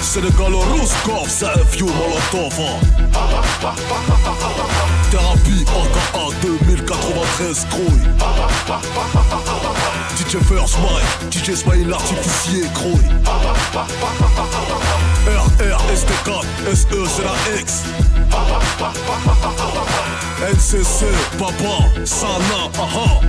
[0.00, 2.80] C'est le gars le Rouskov, c'est un vieux molotov hein.
[5.10, 8.06] Thérapie AKA 2093 Crouille
[10.16, 13.10] DJ First Mike, DJ Smile l'artificier Crouille
[15.26, 16.44] RR ST4
[16.74, 17.82] SE c'est la X.
[20.52, 21.06] NCC
[21.38, 23.20] Papa Sana Aha.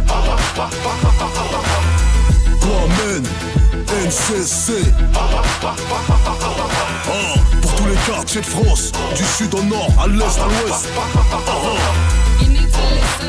[2.62, 3.24] Guamen
[4.06, 4.74] NCC
[8.06, 10.89] Quartiers de France Du sud au nord, à l'est, à l'ouest.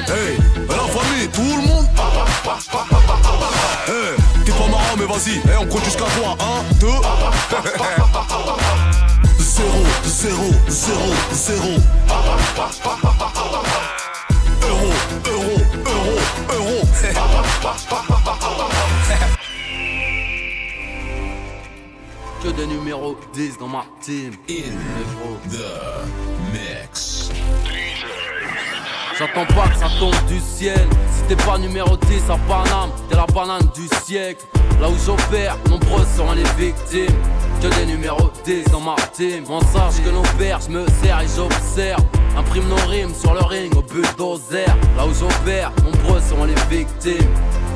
[0.09, 1.87] Hey, la famille, tout le monde.
[3.87, 6.87] Hey, t'es pas marrant mais vas-y, hey, on compte jusqu'à 3 1, 2
[9.39, 9.68] 0,
[10.05, 10.37] 0,
[10.68, 10.99] 0,
[11.33, 11.62] 0
[14.68, 14.91] Euro,
[15.27, 15.57] euro,
[15.87, 16.14] euro,
[16.51, 16.79] euro
[22.43, 24.32] Que des numéros 10 dans ma team.
[24.51, 24.72] In
[25.49, 25.62] the
[26.53, 27.30] mix.
[29.16, 30.88] J'attends pas que ça tombe du ciel.
[31.14, 34.45] Si t'es pas numéro 10 à Paname, t'es la banane du siècle.
[34.80, 37.16] Là où j'opère, nombreuses sont les victimes.
[37.61, 39.45] Que des numéros 10 dans ma team.
[39.49, 42.03] On sache que nos pères, je me sers et j'observe.
[42.36, 44.66] Imprime nos rimes sur le ring au but d'oser.
[44.97, 47.30] Là où j'opère, nombreuses sont les victimes.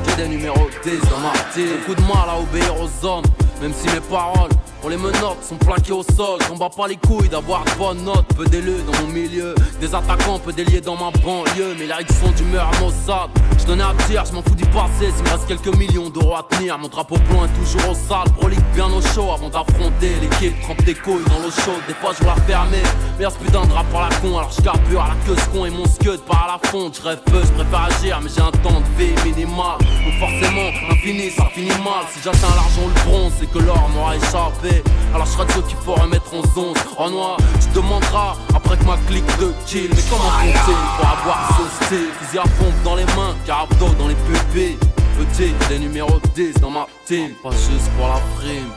[0.05, 1.77] Que des numéros 10 dans ma team.
[1.79, 3.23] Beaucoup de mal à obéir aux hommes,
[3.61, 4.51] même si mes paroles
[4.81, 8.03] pour les menottes sont plaquées au sol, j'en bats pas les couilles d'avoir de bonnes
[8.03, 8.25] notes.
[8.35, 11.75] Peu d'élus dans mon milieu, des attaquants peu déliés dans ma banlieue.
[11.79, 13.29] Mais les sont d'humeur à Mossad.
[13.59, 15.11] Je donnais à dire, je m'en fous du passé.
[15.15, 18.31] S'il me reste quelques millions d'euros à tenir, mon drapeau blanc est toujours au sale.
[18.37, 20.59] Prolique bien au chaud avant d'affronter l'équipe.
[20.61, 22.83] Trempe des couilles dans l'eau chaude, des fois je la fermer.
[23.17, 25.49] Mais ce putain de drap par la con, alors je carbure à la queue ce
[25.49, 26.97] con et mon scud par à la fonte.
[26.97, 29.77] Je rêve peu, je préfère agir, mais j'ai un temps de vie minimal.
[29.79, 32.05] Donc forcément, infini, ça finit mal.
[32.11, 34.66] Si j'atteins l'argent, le bronze, c'est que l'or m'aura échappé.
[35.13, 38.85] Alors serai de ceux qu'il faut remettre en zone En noir, tu demanderas après que
[38.85, 42.95] ma clique de kill Mais comment compter pour avoir ce style Fusil à pompe dans
[42.95, 44.77] les mains, carabdo dans les pupilles
[45.17, 47.31] Petit, des numéros 10 dans ma team.
[47.41, 48.71] Pas juste pour la prime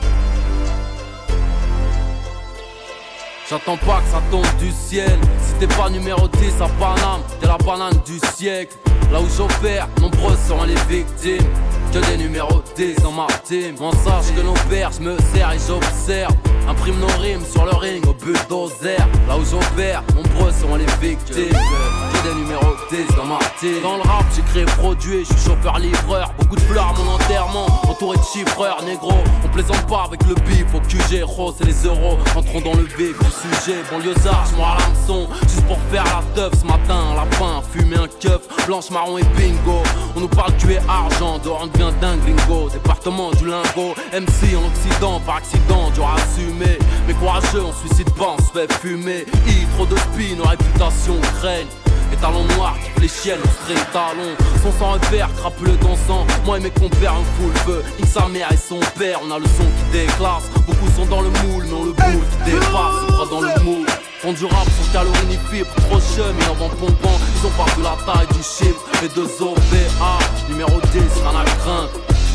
[3.51, 5.19] J'attends pas que ça tombe du ciel.
[5.45, 8.77] Si t'es pas numéro 10 à Paname, t'es la banane du siècle.
[9.11, 11.45] Là où j'opère, nombreux sont les victimes.
[11.91, 13.75] Que des numéros 10 dans ma team.
[13.81, 16.33] On sache que nos pères, me sers et j'observe.
[16.65, 18.95] Imprime nos rimes sur le ring au bulldozer.
[19.27, 21.51] Là où j'opère, nombreux sont les victimes.
[21.51, 26.33] Que des numéros 10 dans le rap, j'ai créé produit, je suis chauffeur-livreur.
[26.37, 29.13] Beaucoup de fleurs mon enterrement, entouré de chiffreurs, négro.
[29.45, 32.17] On plaisante pas avec le bif au QG, rose et les euros.
[32.35, 33.77] Entrons dans le vif du sujet.
[33.89, 35.29] Banlieusard, je à l'hameçon.
[35.43, 37.15] Juste pour faire la teuf ce matin.
[37.15, 39.83] Lapin, fumer un keuf, blanche, marron et bingo.
[40.17, 42.69] On nous parle tu es argent, de rendre bien dingue, lingo.
[42.69, 46.77] Département du lingot, MC en Occident, par accident, dur à assumer.
[47.07, 49.25] Mais courageux, on suicide pas, on se fait fumer.
[49.47, 51.67] I, trop de spin, nos réputations craignent.
[52.11, 56.25] Les talons noirs qui chiennes, on se talons Son sang repère, crapuleux dansant.
[56.45, 57.83] Moi et mes compères un full feu.
[57.97, 60.49] Nique sa mère et son père, on a le son qui déclasse.
[60.67, 62.95] Beaucoup sont dans le moule, mais on le boule qui dépasse.
[63.09, 63.87] On dans le moule.
[64.19, 67.49] Font du rap sans calories ni fibres, trop chum, ils en vendent pompant Ils ont
[67.57, 71.89] pas vu la taille du chiffre, les deux OVA Numéro 10, rien à craindre.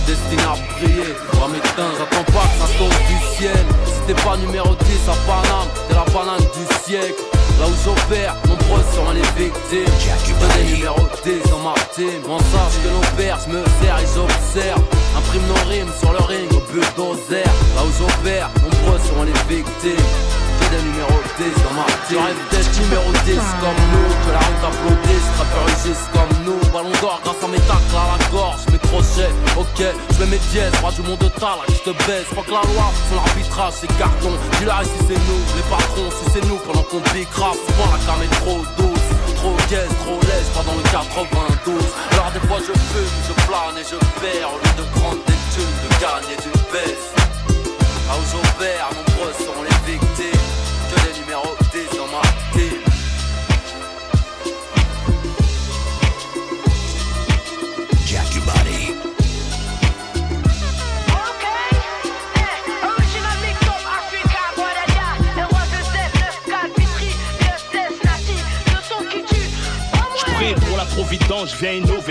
[0.04, 3.66] Destiné à briller, va m'éteindre, j'attends pas que ça tombe du ciel.
[3.86, 8.36] Si t'es pas numéro 10 à Paname, t'es la banane du siècle Là où j'opère,
[8.46, 9.92] nombreux sont les victimes.
[10.38, 14.82] Que des numéros 10 dans ma que l'on perd, je me sers et j'observe.
[15.16, 17.44] Imprime nos rimes sur le ring au bulldozer
[17.74, 20.45] Là où j'opère, nombreux sont les victimes
[20.76, 24.64] des numéros 10 dans ma team rêve d'être numéro 10 comme nous Que la route
[24.68, 26.60] applaudisse, rappeurs juste comme nous.
[26.72, 28.62] Ballon d'or grâce à mes tacles à la gorge.
[28.72, 32.28] Mes crochets, ok, je mets mes dièses Roi du monde de là je te baisse
[32.34, 34.32] Pas que la loi, son arbitrage c'est carton.
[34.58, 36.10] Dis-leur ici c'est nous, les patrons.
[36.12, 39.08] Si c'est nous Pendant qu'on bicraft, souvent la cam est trop douce.
[39.36, 41.80] Trop gaise, trop lèche, pas dans le 92
[42.12, 44.50] Alors des fois je fume, je plane et je perds.
[44.52, 47.08] Au lieu de prendre des thunes, de gagner du baisse
[48.08, 50.35] Là où j'opère, nombreux sont les victimes
[51.36, 51.65] Que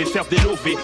[0.08, 0.36] faire des.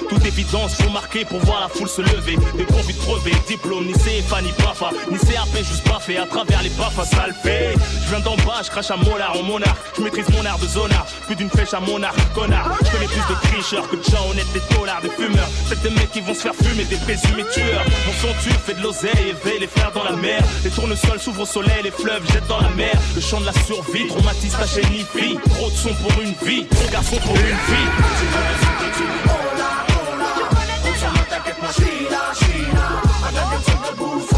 [0.09, 2.37] Toute évidence, faut marquer pour voir la foule se lever.
[2.57, 6.71] Des de crever, diplôme, ni CFA, ni PAFA, ni CAP, juste fait à travers les
[6.71, 7.75] PAFA, ça le fait.
[8.05, 9.79] Je viens d'en bas, je crache à molar en monarque.
[9.97, 12.77] Je maîtrise mon art de zonard, plus d'une flèche à monarque, connard.
[12.85, 15.49] Je connais plus de tricheurs que de gens honnêtes, des dollars, des fumeurs.
[15.69, 17.85] C'est des mecs qui vont se faire fumer, des présumés tueurs.
[18.07, 20.43] Mon son tue, fait de l'oseille, éveille les frères dans la mer.
[20.65, 22.95] Les tournesols s'ouvrent au soleil, les fleuves jettent dans la mer.
[23.15, 24.83] Le chant de la survie, traumatise ta chaîne.
[25.55, 29.22] Trop de son pour une vie, trop garçon pour une vie.
[33.93, 34.32] Abuso.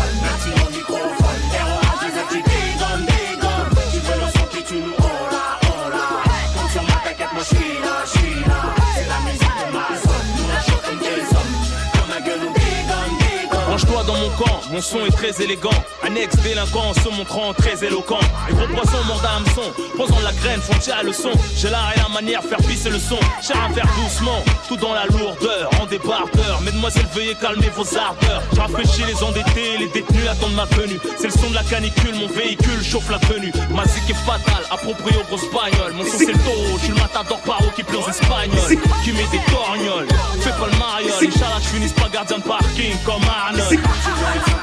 [14.74, 15.70] Mon son est très élégant.
[16.02, 18.18] Un ex-délinquant se montrant très éloquent.
[18.48, 21.30] Les gros poissons mordent à hameçon, posant la graine, font tirer le son.
[21.56, 23.18] J'ai l'art et la manière, faire pisser le son.
[23.40, 26.60] Cher à faire doucement, tout dans la lourdeur, en débardeur.
[26.62, 28.42] Mesdemoiselles, veuillez calmer vos ardeurs.
[28.52, 30.98] Je rafraîchis les endettés, les détenus attendent ma venue.
[31.18, 33.52] C'est le son de la canicule, mon véhicule chauffe la venue.
[33.70, 35.92] Ma zik est fatale, approprié aux grosses bagnoles.
[35.92, 38.78] Mon son c'est le taureau, je suis le matador paro qui pleure aux espagnols.
[39.04, 40.08] Qui met des torgnoles,
[40.40, 41.28] fais pas le mariole.
[41.28, 43.78] Inch'Allah, je finisse pas gardien de parking comme Arnold.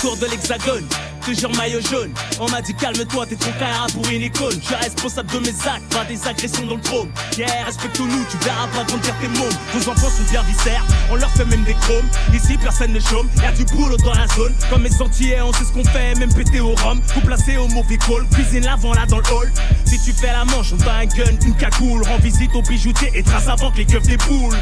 [0.03, 0.85] tour de l'hexagone,
[1.25, 2.13] toujours maillot jaune.
[2.41, 4.59] On m'a dit calme-toi, t'es trop carré pour une icône.
[4.61, 7.09] Je suis responsable de mes actes, pas des agressions dans le trône.
[7.39, 9.57] Yeah, respecte-nous, tu verras pas grandir tes mômes.
[9.73, 12.09] Nos enfants sont bien viscères, on leur fait même des chromes.
[12.35, 14.53] Ici, personne ne chôme, y'a du boulot dans la zone.
[14.71, 17.01] Comme mes Antillais, on sait ce qu'on fait, même pété au rhum.
[17.15, 19.53] Vous placez au mauvais call, cuisine l'avant là dans le hall.
[19.85, 22.03] Si tu fais la manche, on t'a un gun, une cagoule.
[22.03, 24.57] Rends visite au bijoutier et trace avant que les keufs des poules.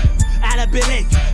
[0.52, 0.66] À la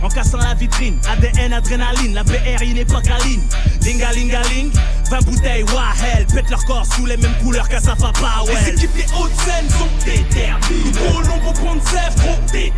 [0.03, 0.99] en cassant la vitrine.
[1.09, 3.41] ADN, adrénaline, la BRI n'est pas câline.
[3.83, 4.71] Linga linga ling,
[5.09, 6.25] 20 bouteilles, wahel.
[6.33, 8.57] Pète leur corps sous les mêmes couleurs qu'à Safa Powell.
[8.65, 10.83] Les équipes des Hauts-de-Seine sont déterminées.
[10.85, 12.37] Nous colons pour prendre Sèvres, trop.
[12.53, 12.71] Les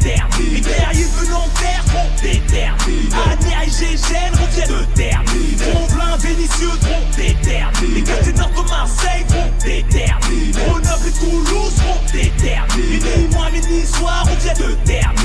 [0.62, 3.10] guerriers venant terre, trop déterminés.
[3.14, 5.56] Ania et reviennent de terminer.
[5.58, 7.94] Tromblin, Vénitieux, trop déterminés.
[7.96, 10.52] Les quartiers nord de Marseille, trop déterminés.
[10.52, 13.00] Grenoble et Toulouse, trop déterminés.
[13.00, 15.20] Les moi, mes Niçois reviennent de terminer.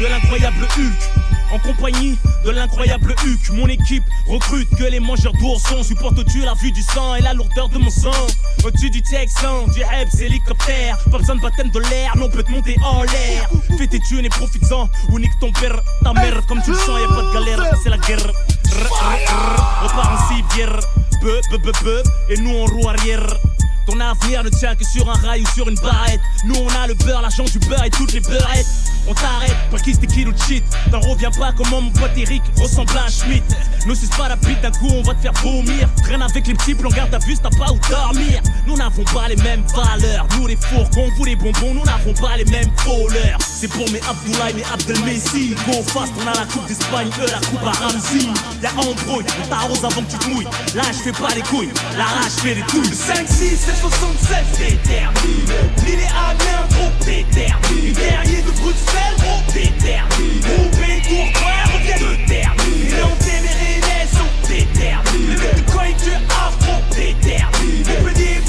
[0.00, 1.24] De l'incroyable Hulk.
[1.52, 5.82] En compagnie de l'incroyable Hulk, mon équipe recrute que les mangeurs d'oursons.
[5.82, 8.10] Supportent-tu la vue du sang et la lourdeur de mon sang.
[8.64, 10.98] Au-dessus du Texan, du Hebs, hélicoptère.
[11.10, 13.48] Pas besoin de baptême de l'air, non peut te monter en l'air.
[13.78, 16.44] Fais tes thunes et profites-en ou nique ton père, ta mère.
[16.46, 18.18] Comme tu le sens, y'a pas de galère, c'est la guerre.
[18.18, 19.84] Rr, rr, rr.
[19.84, 20.78] On part en civière,
[21.20, 23.26] peu, peu, peu, peu Et nous on roue arrière
[23.86, 26.20] ton avenir ne tient que sur un rail ou sur une barrette.
[26.44, 28.66] Nous on a le beurre, l'argent du beurre et toutes les beurrettes.
[29.06, 30.64] On t'arrête, pas qui c'était qui de cheat.
[30.90, 33.44] T'en reviens pas comment mon pote Eric ressemble à un Schmidt.
[33.86, 35.88] Ne suce pas la bite d'un coup, on va te faire vomir.
[36.02, 38.40] Traîne avec les petits plans, garde ta vue, t'as pas où dormir.
[38.66, 40.26] Nous n'avons pas les mêmes valeurs.
[40.38, 43.38] Nous les fourgons, vous les bonbons, nous n'avons pas les mêmes voleurs.
[43.40, 45.54] C'est pour mes Abdoulaye, mes Abdel Messi.
[45.66, 48.26] Go fast, on a la coupe d'Espagne, eux la coupe à Ramsey.
[48.62, 50.48] Y'a embrouille, on t'arrose avant que tu te mouilles.
[50.74, 52.94] Là je fais pas les couilles, la rage fait des couilles.
[52.94, 55.58] 5, 6, 7, 67, déterminé.
[55.84, 57.92] L'île est Amiens, trop déterminé.
[57.92, 60.40] Guerrier de Bruxelles, trop déterminé.
[60.56, 62.14] Roubaix, Courtois, revient de.
[63.00, 65.26] Nantes et Mérinais sont déterminés.
[65.28, 67.84] Les mecs de Coïc, du Havre, trop déterminés.
[67.84, 68.40] Montpellier.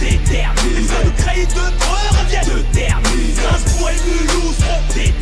[0.00, 3.34] Les frères de Creil, de Dreux, reviennent de terminer.
[3.34, 3.90] Strasbourg
[4.96, 5.19] et.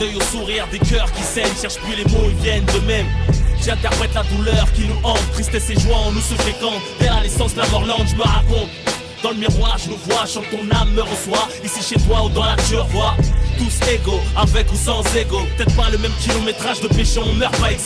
[0.00, 1.54] D'œil au sourire des cœurs qui saignent.
[1.60, 3.06] Cherche plus les mots, ils viennent de même.
[3.62, 6.82] J'interprète la douleur qui nous hante, tristesse et joie en nous se fréquentent.
[6.98, 8.70] Dès la naissance, la mort lente, je me raconte.
[9.22, 11.46] Dans le miroir, je nous vois, chante ton âme me reçoit.
[11.62, 13.14] Ici chez toi ou dans la tu revois.
[13.58, 15.40] Tous égaux, avec ou sans ego.
[15.56, 17.82] Peut-être pas le même kilométrage de péché, on meurt pas ex.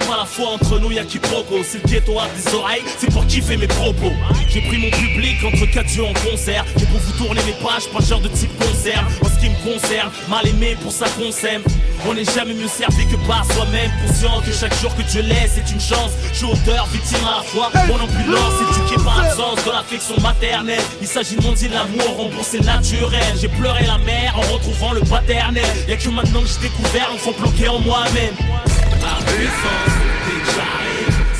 [0.00, 1.58] Si pas la foi entre nous, y'a quiproquo.
[1.62, 4.12] C'est le ghetto à des oreilles, c'est pour kiffer mes propos.
[4.48, 6.64] J'ai pris mon public entre quatre yeux en concert.
[6.80, 9.06] Et pour vous tourner mes pages, pas genre de type concert.
[9.22, 11.62] En ce qui me concerne, mal aimé pour ça qu'on s'aime.
[12.08, 13.90] On n'est jamais mieux servi que par soi-même.
[14.04, 16.10] Conscient que chaque jour que Dieu laisse est une chance.
[16.32, 17.70] Je suis auteur, victime à la fois.
[17.86, 20.82] Mon ambulance éduquée par l'absence de l'affection maternelle.
[21.00, 23.34] Il s'agit de mon dit l'amour remboursé naturel.
[23.40, 25.64] J'ai pleuré la mère en retrouvant le paternel.
[25.86, 28.34] Y'a que maintenant que j'ai découvert l'enfant bloqué en moi-même.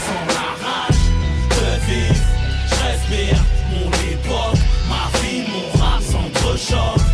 [0.05, 0.89] Sans la
[1.51, 2.25] de vivre,
[2.69, 3.39] je respire
[3.71, 4.59] mon époque,
[4.89, 7.05] ma vie, mon rap s'entrechoque.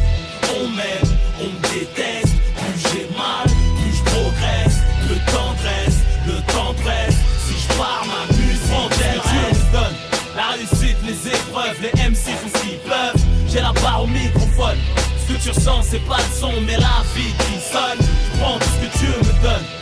[0.56, 4.78] On m'aime, on me déteste, plus j'ai mal, plus je progresse.
[5.08, 7.16] Le temps dresse, le temps presse.
[7.46, 8.26] Si je pars, ma
[8.72, 9.64] m'intéresse.
[9.72, 9.96] donne
[10.36, 13.22] la réussite, les épreuves, les MC font ce qu'ils peuvent.
[13.48, 14.78] J'ai la barre au microphone.
[15.18, 17.98] Ce que tu ressens, c'est pas le son, mais la vie qui sonne.
[17.98, 19.79] Je prends tout ce que Dieu me donne.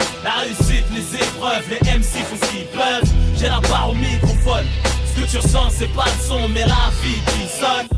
[1.70, 3.11] Les MC font ce qu'ils peuvent.
[3.36, 4.66] J'ai la barre au microphone.
[5.07, 7.88] Ce que tu ressens, c'est pas le son, mais la vie qui sonne.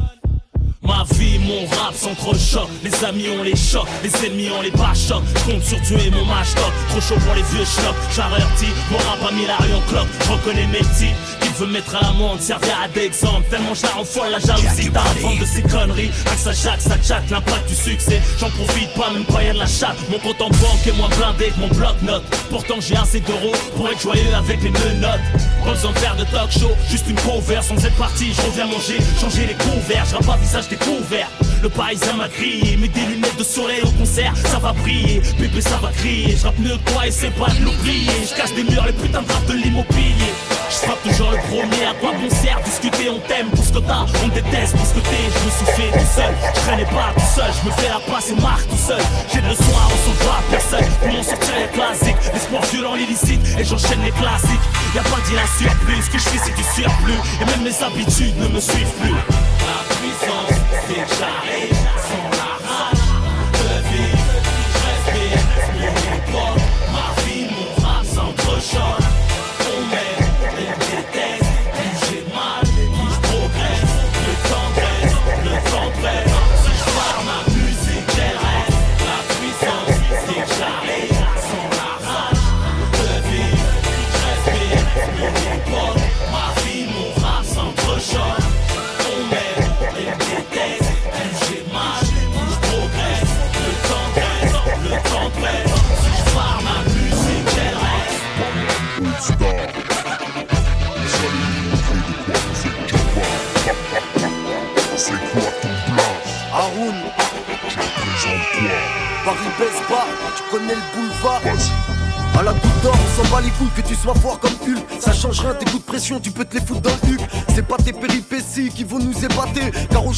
[0.83, 2.69] Ma vie, mon rap s'entrechoque.
[2.85, 5.25] Les amis on les chocs, les ennemis on les bachocs.
[5.47, 6.49] Compte sur Dieu et mon match.
[6.89, 7.97] Trop chaud pour les vieux schlocks.
[8.15, 10.09] J'avertis, mon rap a mis la en cloque.
[10.29, 11.40] Reconnais mes types.
[11.61, 13.45] Veut mettre à l'amende, servir à d'exemple.
[13.51, 16.11] Tellement je la rends folle, la jalousie t'as la de ces conneries.
[16.25, 18.23] Avec ça jack, ça chatte, l'impact du succès.
[18.39, 19.99] J'en profite pas, même pas y'a de la chatte.
[20.11, 22.25] Mon compte en banque est moins blindé que mon bloc-notes.
[22.49, 25.21] Pourtant j'ai assez d'euros pour être joyeux avec les menottes.
[25.63, 27.61] Pas besoin de faire de talk show, juste une cover.
[27.61, 30.07] Sans cette partie, je reviens manger, changer les couverts.
[30.07, 31.29] Je pas visage découvert.
[31.63, 35.21] Le paysage m'a crié, mets des lunettes de soleil au concert, ça va briller.
[35.39, 36.39] Bébé, ça va crier.
[36.39, 38.13] Je rappe mieux que toi et c'est pas de l'oublier.
[38.25, 40.33] Je cache des murs, les putains de de l'immobilier.
[40.81, 43.81] Je frappe toujours le premier, à quoi bon sert Discuter, on t'aime pour ce que
[43.81, 45.29] t'as, on déteste pour ce que t'es.
[45.29, 48.01] Je me suis fait tout seul, je traînais pas tout seul, je me fais la
[48.01, 49.03] place et marque tout seul.
[49.31, 52.33] J'ai le soin, on s'en va personne pour m'en sortir les classiques.
[52.33, 54.67] Les sports violents, l'illicite, et j'enchaîne les classiques.
[54.95, 57.21] Y'a pas d'il surplus, ce que je fais c'est du surplus.
[57.41, 59.13] Et même mes habitudes ne me suivent plus.
[59.13, 60.57] La puissance,
[60.89, 62.40] c'est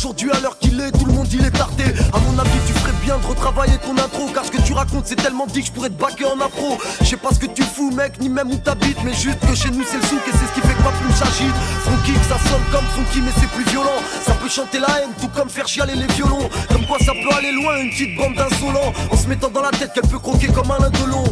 [0.03, 1.84] aujourd'hui, à l'heure qu'il est, tout le monde il est tardé.
[2.12, 4.26] À mon avis, tu ferais bien de retravailler ton intro.
[4.34, 6.76] Car ce que tu racontes, c'est tellement dit que je pourrais te baquer en impro.
[7.03, 8.98] Je sais pas ce que tu fous, mec, ni même où t'habites.
[9.05, 10.90] Mais juste que chez nous, c'est le souk et c'est ce qui fait que ma
[10.90, 11.55] plume s'agite.
[11.84, 14.00] Funky, ça sonne comme funky, mais c'est plus violent.
[14.26, 16.50] Ça peut chanter la haine, tout comme faire chialer les violons.
[16.72, 18.92] Comme quoi, ça peut aller loin, une petite bande d'insolents.
[19.09, 21.24] En se mettant dans la tête qu'elle peut croquer comme un long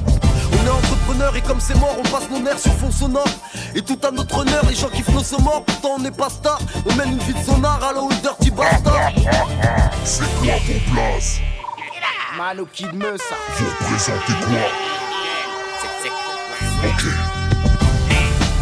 [0.53, 3.25] on est entrepreneur et comme c'est mort, on passe nos nerfs sur fond sonore.
[3.75, 6.59] Et tout à notre honneur, les gens kiffent nos morts, pourtant on n'est pas star.
[6.89, 9.13] On mène une vie de sonar à la dirty bastard.
[10.05, 11.39] C'est quoi ton place
[12.37, 13.37] Mano Kid me ça.
[13.57, 14.71] Vous représentez quoi
[16.89, 17.05] Ok.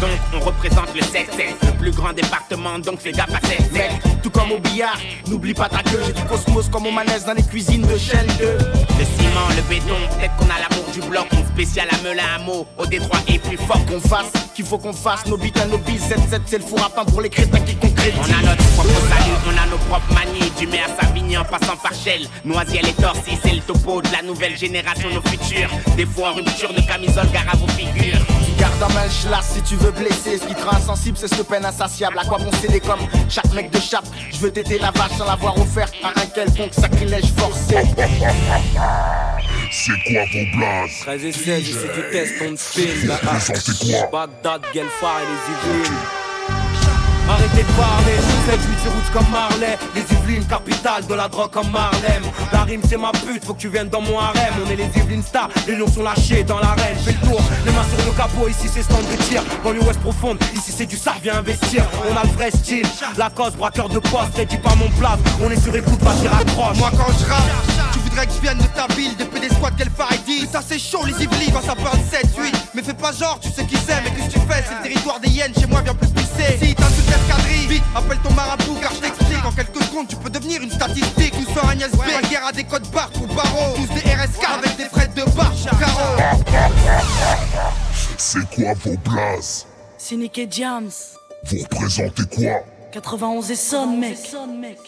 [0.01, 1.29] Donc on représente le 7
[1.63, 3.91] le plus grand département, donc fais gaffe à 7 Mec,
[4.23, 4.97] tout comme au billard,
[5.27, 5.99] n'oublie pas ta queue.
[6.05, 8.45] J'ai du cosmos comme au manège dans les cuisines de chaîne 2.
[8.45, 12.39] Le ciment, le béton, peut-être qu'on a l'amour du bloc, une spéciale à Melun à
[12.39, 15.65] mot, au Détroit est plus fort Qu'on fasse, qu'il faut qu'on fasse, nos bites à
[15.67, 15.99] nos billes.
[15.99, 18.19] 7-7, c'est le four à pain pour les crétins qui concrétisent.
[18.19, 21.45] On a notre propre salut, on a nos propres manies, du mai à Savigny en
[21.45, 25.69] passant par Shell, Noisiel et Torcy, c'est le topo de la nouvelle génération, nos futurs.
[25.95, 28.19] Des fois en rupture de camisole, gare à vos figures.
[28.59, 30.37] Garde en main le schlass si tu veux blesser.
[30.37, 32.19] Ce qui te rend insensible, c'est cette peine insatiable.
[32.19, 32.99] À quoi bon céder comme
[33.29, 34.03] chaque mec de chape?
[34.29, 37.77] Je veux t'aider la vache sans l'avoir offerte à un quelconque sacrilège forcé.
[39.71, 43.05] C'est quoi vos blases 13 et 16, ici tu testes ton film.
[43.05, 45.97] Vous représentez quoi Bagdad, Gelfar et les Yvelines.
[47.29, 48.17] Arrêtez de parler,
[48.49, 49.77] 7 8 c'est route comme Marley.
[49.93, 52.23] Les Yvelines, capitale de la drogue comme Marlem.
[52.51, 54.53] La rime c'est ma pute, faut que tu viennes dans mon harem.
[54.65, 56.97] On est les Yvelines stars, les lions sont lâchés dans l'arène.
[57.05, 59.43] Fais le tour, les mains sur le capot, ici c'est stand de tir.
[59.63, 61.85] Dans l'ouest profonde, ici c'est du sar, viens investir.
[62.09, 65.51] On a le vrai style, la cause, braqueur de poste dis pas mon place, on
[65.51, 66.77] est sur écoute, pas tir accroche.
[66.77, 67.78] Moi quand je rappe,
[68.09, 69.89] voudrais que je vienne de ta ville, des PD squad qu'elle
[70.25, 73.39] dit Ça c'est chaud les Yvelines quand ça parle 7, 8 Mais fais pas genre,
[73.39, 74.63] tu sais qui c'est, mais qu'est-ce que tu fais?
[74.67, 76.57] C'est le territoire des hyènes, chez moi viens plus pisser.
[76.61, 79.45] Si t'as toute l'escadrille, vite, appelle ton marabout car je t'explique.
[79.45, 81.33] En quelques secondes tu peux devenir une statistique.
[81.39, 83.75] Nous sommes Agnès B, la guerre à des codes barres pour barreaux.
[83.75, 86.23] Tous des RSK avec des frais de barre, carreau
[88.17, 89.65] C'est quoi vos blases
[89.97, 90.89] C'est Nick et Jams.
[91.45, 92.78] Vous représentez quoi?
[92.91, 94.17] 91 et sonne, mec.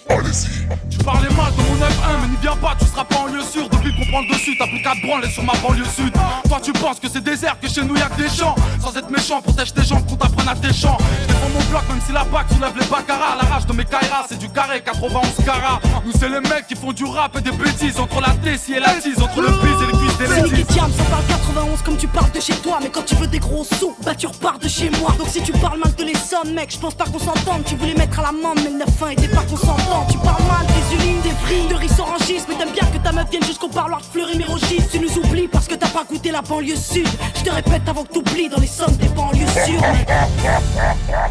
[0.10, 0.68] Allez-y.
[0.90, 3.44] Tu parlais mal de mon 9-1, mais n'y viens pas, tu seras pas en lieu
[3.44, 3.70] sûr.
[3.70, 6.12] Depuis qu'on prend le dessus, t'as plus qu'à te branler sur ma banlieue sud.
[6.48, 8.56] Toi, tu penses que c'est désert, que chez nous y'a que des champs.
[8.82, 10.98] Sans être méchant, protège tes jambes, qu'on t'apprenne à tes champs.
[11.22, 13.36] Je défends mon bloc, même si la bac soulève les baccaras.
[13.36, 15.80] La rage de mes kairas, c'est du carré, 91 carats.
[16.04, 18.00] Nous, c'est les mecs qui font du rap et des bêtises.
[18.00, 20.66] Entre la tessie et la tise, entre le bise et les cuisses des C'est ladies.
[20.74, 22.80] Jams, on parle 91 comme tu parles de chez toi.
[22.82, 25.14] Mais quand tu veux des gros sous, bah tu repars de chez moi.
[25.20, 27.64] Donc si tu parles mal de les sommes, mec, je pense pas qu'on s'entende.
[27.66, 30.06] Tu voulais mettre à l'amende, mais le 9-1 était pas consentant.
[30.10, 32.48] Tu parles mal des ulines, des prix, de riz orangistes.
[32.50, 34.82] Mais t'aimes bien que ta meuf vienne jusqu'au parloir de fleurir mes rogis.
[34.92, 37.08] Tu nous oublies parce que t'as pas goûté la banlieue sud.
[37.36, 40.08] Je te répète avant que t'oublies dans les sommes des banlieues sûres, mec.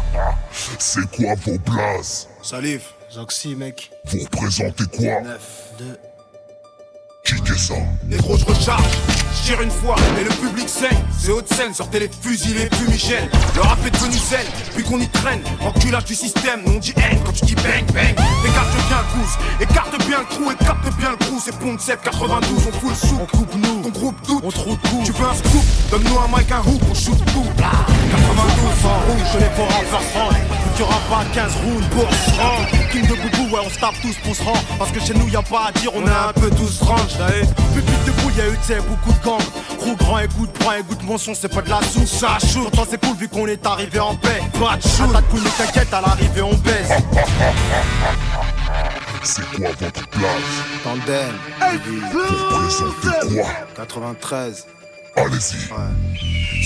[0.79, 3.91] C'est quoi vos blases Salif, Zoxy, mec.
[4.05, 5.21] Vous représentez quoi?
[5.21, 5.39] 9,
[5.79, 5.97] 2.
[7.31, 7.75] Kickez ça.
[8.09, 8.83] Négro, je recharge,
[9.33, 11.01] je tire une fois et le public saigne.
[11.17, 13.29] C'est haute scène, sortez les fusils, les fumigènes.
[13.55, 15.41] Le rap est devenu zen, puis qu'on y traîne.
[15.61, 18.15] Enculage du système, nous on dit haine quand tu dis bang bang.
[18.45, 21.39] Écarte bien le pouce, écarte bien le trou, écarte bien le trou.
[21.43, 23.17] C'est Pont 7, 92, on fout le sou.
[23.21, 25.03] On coupe nous, ton groupe doute, on trouve coup.
[25.05, 27.47] Tu veux un scoop, donne-nous un mic, un hoop, on shoot tout.
[27.55, 27.71] Blah.
[28.11, 30.35] 92, en rouge, je l'ai pour en round.
[30.75, 32.67] Tu auras pas 15 rounds pour se rendre.
[32.91, 34.63] King de boubou, ouais, on se tape tous pour se rendre.
[34.79, 37.17] Parce que chez nous, y a pas à dire, on est un peu tous range,
[37.21, 39.39] t'as Pupille de boule, y'a eu, t'sais, beaucoup de gangs.
[39.79, 42.63] Gros grand écoute, prends de mon son, c'est pas de la soupe, ça chaud.
[42.63, 44.41] Pourtant, c'est cool vu qu'on est arrivé en paix.
[44.59, 46.91] Pas de chou, couille, mais t'inquiète, à l'arrivée, on baise.
[49.23, 50.33] C'est quoi votre place?
[50.83, 51.33] Tandem.
[52.11, 53.49] Vous représentez quoi?
[53.75, 54.67] 93.
[55.15, 55.69] Allez-y.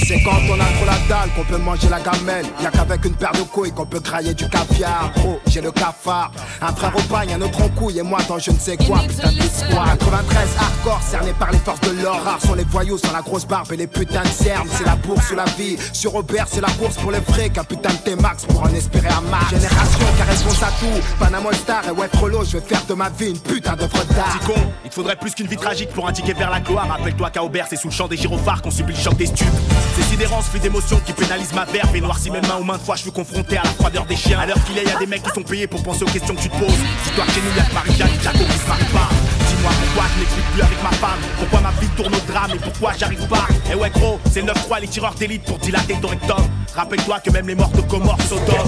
[0.06, 2.46] C'est quand on a trop la dalle qu'on peut manger la gamelle.
[2.62, 5.12] Y'a qu'avec une paire de couilles qu'on peut crailler du caviar.
[5.16, 6.32] Gros, j'ai le cafard.
[6.62, 9.00] Un frère au bagne, un autre en couille et moi dans je ne sais quoi.
[9.08, 9.86] Putain de l'espoir.
[9.98, 12.22] 93 hardcore, cerné par les forces de l'or.
[12.24, 14.68] Rares sont les voyous sans la grosse barbe et les putains de cernes.
[14.78, 15.78] C'est la bourse ou la vie.
[15.94, 17.58] Sur Robert, c'est la bourse pour les frics.
[17.58, 19.50] Un putain de T-Max pour en espérer un max.
[19.50, 21.02] Génération qui a réponse à tout.
[21.20, 24.38] Panama Star et ouais, Frollo, je vais faire de ma vie une putain d'œuvre d'art.
[24.40, 26.88] Petit con, il te faudrait plus qu'une vie tragique pour indiquer vers la gloire.
[26.90, 29.48] Rappelle-toi qu'à Aubert, c'est sous le champ des gyrophares qu'on subit le choc des stupes.
[29.96, 32.96] C'est sidérance, fait d'émotions qui pénalisent ma verve et noircit mes mains aux mains fois.
[32.96, 34.46] Je suis confronté à la froideur des chiens.
[34.46, 36.42] L'heure qu'il est, y a des mecs qui sont payés pour penser aux questions que
[36.42, 36.78] tu te poses.
[37.04, 37.64] Dis-toi que chez nous, y'a
[38.06, 39.10] et Jaco qui se marient pas.
[39.48, 41.20] Dis-moi pourquoi je n'explique plus avec ma femme.
[41.38, 43.48] Pourquoi ma vie tourne au drame et pourquoi j'arrive pas?
[43.72, 46.44] Et ouais, gros, c'est 9-3 les tireurs d'élite pour dilater ton rectum.
[46.76, 48.68] Rappelle-toi que même les morts de Comores s'odorent.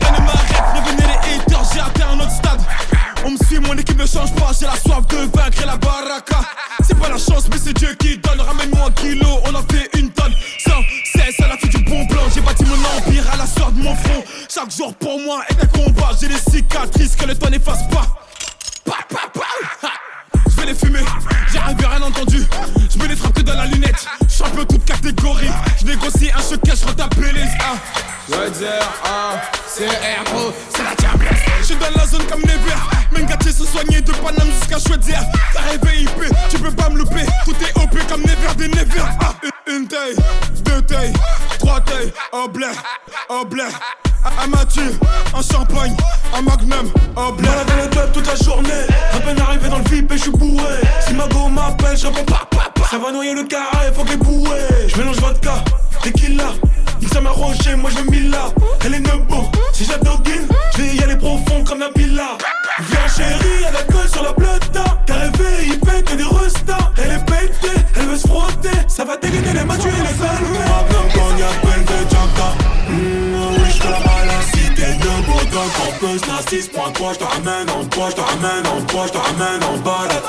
[0.00, 2.60] Prévenez les haters, j'ai atteint un autre stade.
[3.24, 5.76] On me suit, mon équipe ne change pas, j'ai la soif de vaincre et la
[5.76, 6.40] baraka.
[6.86, 8.40] C'est pas la chance, mais c'est Dieu qui donne.
[8.40, 10.32] Ramène-moi un kilo, on en fait une tonne.
[10.58, 12.22] Sans cesse, elle a fait du bon plan.
[12.34, 14.22] J'ai bâti mon empire à la sueur de mon front.
[14.48, 16.10] Chaque jour pour moi est un combat.
[16.20, 18.06] J'ai des cicatrices que le temps n'efface pas.
[20.46, 21.04] Je vais les fumer,
[21.52, 22.44] j'ai rêvé rien entendu.
[22.90, 24.06] Je me les frappe que dans la lunette.
[24.28, 25.50] Champion toute catégorie.
[25.80, 27.40] Je négocie un chocage, je retape les
[28.32, 30.63] ah, c'est R, gros, c'est la
[33.84, 35.18] soigner de Paname jusqu'à Chouetzer.
[35.52, 37.24] T'as rêvé IP, tu peux pas me louper.
[37.44, 39.02] Tout est OP comme Never des Never.
[39.20, 39.34] Ah,
[39.66, 40.16] une, taille,
[40.64, 41.12] deux tailles,
[41.58, 42.66] trois tailles, au blé,
[43.28, 43.64] au blé.
[44.42, 44.98] Un Mathieu,
[45.36, 45.94] un champagne,
[46.34, 47.48] un magnum, au blé.
[47.48, 48.70] Malade dans le club toute la journée.
[49.12, 50.80] À peine arrivé dans le VIP et je suis bourré.
[51.06, 52.88] Si ma go m'appelle, je réponds pas, pas, pas.
[52.90, 54.60] Ça va noyer le carré, faut qu'elle bourré.
[54.88, 55.62] Je mélange vodka,
[56.02, 56.52] tequila.
[57.02, 58.46] Il s'est rocher, moi je vais mille là.
[58.84, 62.38] Elle est nebo, si j'adoguine, je vais y aller profond comme la villa.
[62.80, 64.84] Viens chérie, elle a colle sur la plata.
[65.06, 66.90] T'as rêvé, il pète des restas.
[66.98, 68.76] Elle est pétée, elle veut se frotter.
[68.88, 70.42] Ça va dégainer les matchs et les salves.
[70.42, 72.48] Magnum, cognac, peine de Janta.
[72.88, 75.70] Mmh, oui, je te la à la cité de Bordeaux.
[76.00, 79.06] Campus, la 6 points, quoi, je te ramène en bois, je te ramène en bois,
[79.06, 80.24] je te ramène en balade.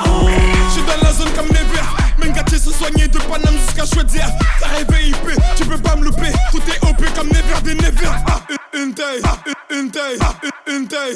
[0.67, 1.81] Je suis dans la zone comme Never.
[2.19, 4.21] Même gâté se soigner de Paname jusqu'à Chouetzer.
[4.59, 6.31] T'as rêvé IP, tu peux pas me louper.
[6.51, 8.09] Tout est OP comme Never des Never.
[8.27, 8.41] Ah,
[8.73, 9.21] une, taille,
[9.71, 10.17] une, une taille,
[10.67, 11.15] une, une taille,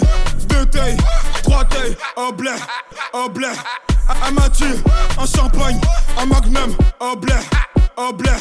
[1.80, 2.52] trois tailles, au blé,
[3.14, 3.48] au blé.
[4.28, 4.82] Un Mathieu,
[5.20, 5.80] un champagne,
[6.18, 7.34] un magnum, au blé,
[7.98, 8.32] au blé.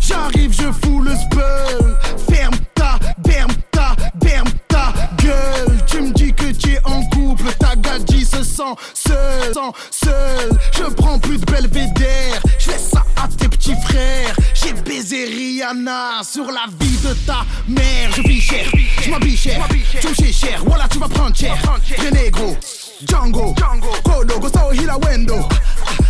[0.00, 2.33] J'arrive, je fous le spell.
[8.54, 10.58] Gadji se sent seul, sent seul.
[10.72, 14.34] Je prends plus de belvédère, je laisse ça à tes petits frères.
[14.54, 18.10] J'ai baisé Rihanna sur la vie de ta mère.
[18.16, 18.66] Je vis cher,
[19.02, 19.66] je m'habille cher,
[20.00, 21.56] tu me cher, voilà tu vas prendre cher.
[21.96, 22.56] Très négro.
[23.06, 23.54] Django,
[24.04, 25.46] Kodo, Gustavo Hirawendo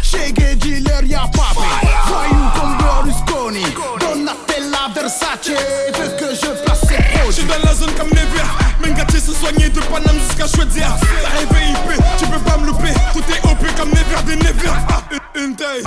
[0.03, 1.67] Shege dealer ya papi
[2.07, 3.65] Voyou comme Berlusconi
[3.99, 8.64] Donatella Versace Veux que je place ses Je suis dans la zone comme Never.
[8.97, 10.81] Gâté se soigner de Paname jusqu'à Chouetzer.
[11.23, 12.93] T'as rêvé IP, tu peux pas me louper.
[13.13, 14.71] Tout est OP comme Never des Never.
[14.89, 15.03] Ah,
[15.35, 15.83] une, taille,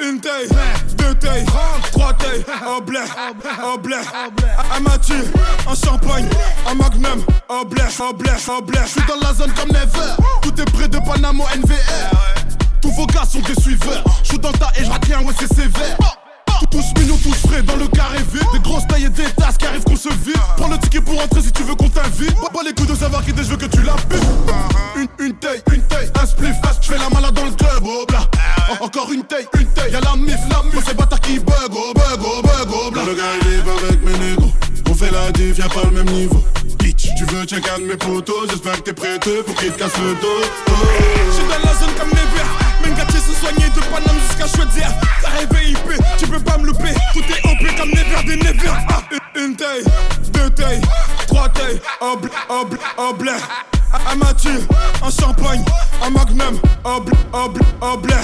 [0.00, 0.48] une, une taille,
[0.96, 1.44] deux tailles,
[1.92, 2.44] trois tailles,
[2.76, 3.00] au blé,
[3.64, 3.96] au blé.
[4.76, 5.24] Un Mathieu,
[5.68, 6.28] un champagne,
[6.70, 8.78] un magnum, au blé, au blé, au blé.
[8.84, 12.10] Je suis dans la zone comme Never Tout est près de Panamo NVR
[12.80, 15.52] Tous vos gars sont des suiveurs Je suis dans ta et je retiens, ouais c'est
[15.52, 15.96] sévère
[16.70, 19.66] tous mignons, tous frais dans le carré vide Des grosses tailles et des tasses qui
[19.66, 22.48] arrivent qu'on se vide Prends le ticket pour rentrer si tu veux qu'on t'invite Pas
[22.52, 24.22] pas les coups de savoir qui t'es, je veux que tu la putes
[24.96, 28.04] Une, une taille, une taille, un spliff Je fais la malade dans le club, oh
[28.08, 28.28] bla
[28.80, 31.54] En- Encore une taille, une taille, y'a la mif, la mif C'est bâtard qui bug,
[31.72, 34.52] oh bug, oh bug, oh bla Le gars il est avec mes négros.
[34.90, 36.42] On fait la diff, y'a pas le même niveau.
[36.78, 38.46] Bitch, tu veux check un de mes potos.
[38.50, 40.46] J'espère que t'es prêteux pour qu'il te casse le dos.
[40.68, 40.72] Oh.
[41.48, 42.44] Dans la zone comme Never.
[42.44, 42.61] Même
[43.42, 44.86] soigner de Paname jusqu'à Chouetzer.
[45.20, 46.94] T'as rêvé IP, tu peux pas me louper.
[47.12, 48.70] Tout est OP comme Never des Never.
[48.88, 49.02] Ah,
[49.34, 49.84] une, taille,
[50.32, 50.80] deux tailles,
[51.26, 52.30] trois tailles, oh blé,
[52.98, 53.32] oh blé.
[54.10, 54.60] Un Mathieu,
[55.04, 55.64] un champagne,
[56.02, 57.16] un magnum, oh blé,
[58.02, 58.14] blé.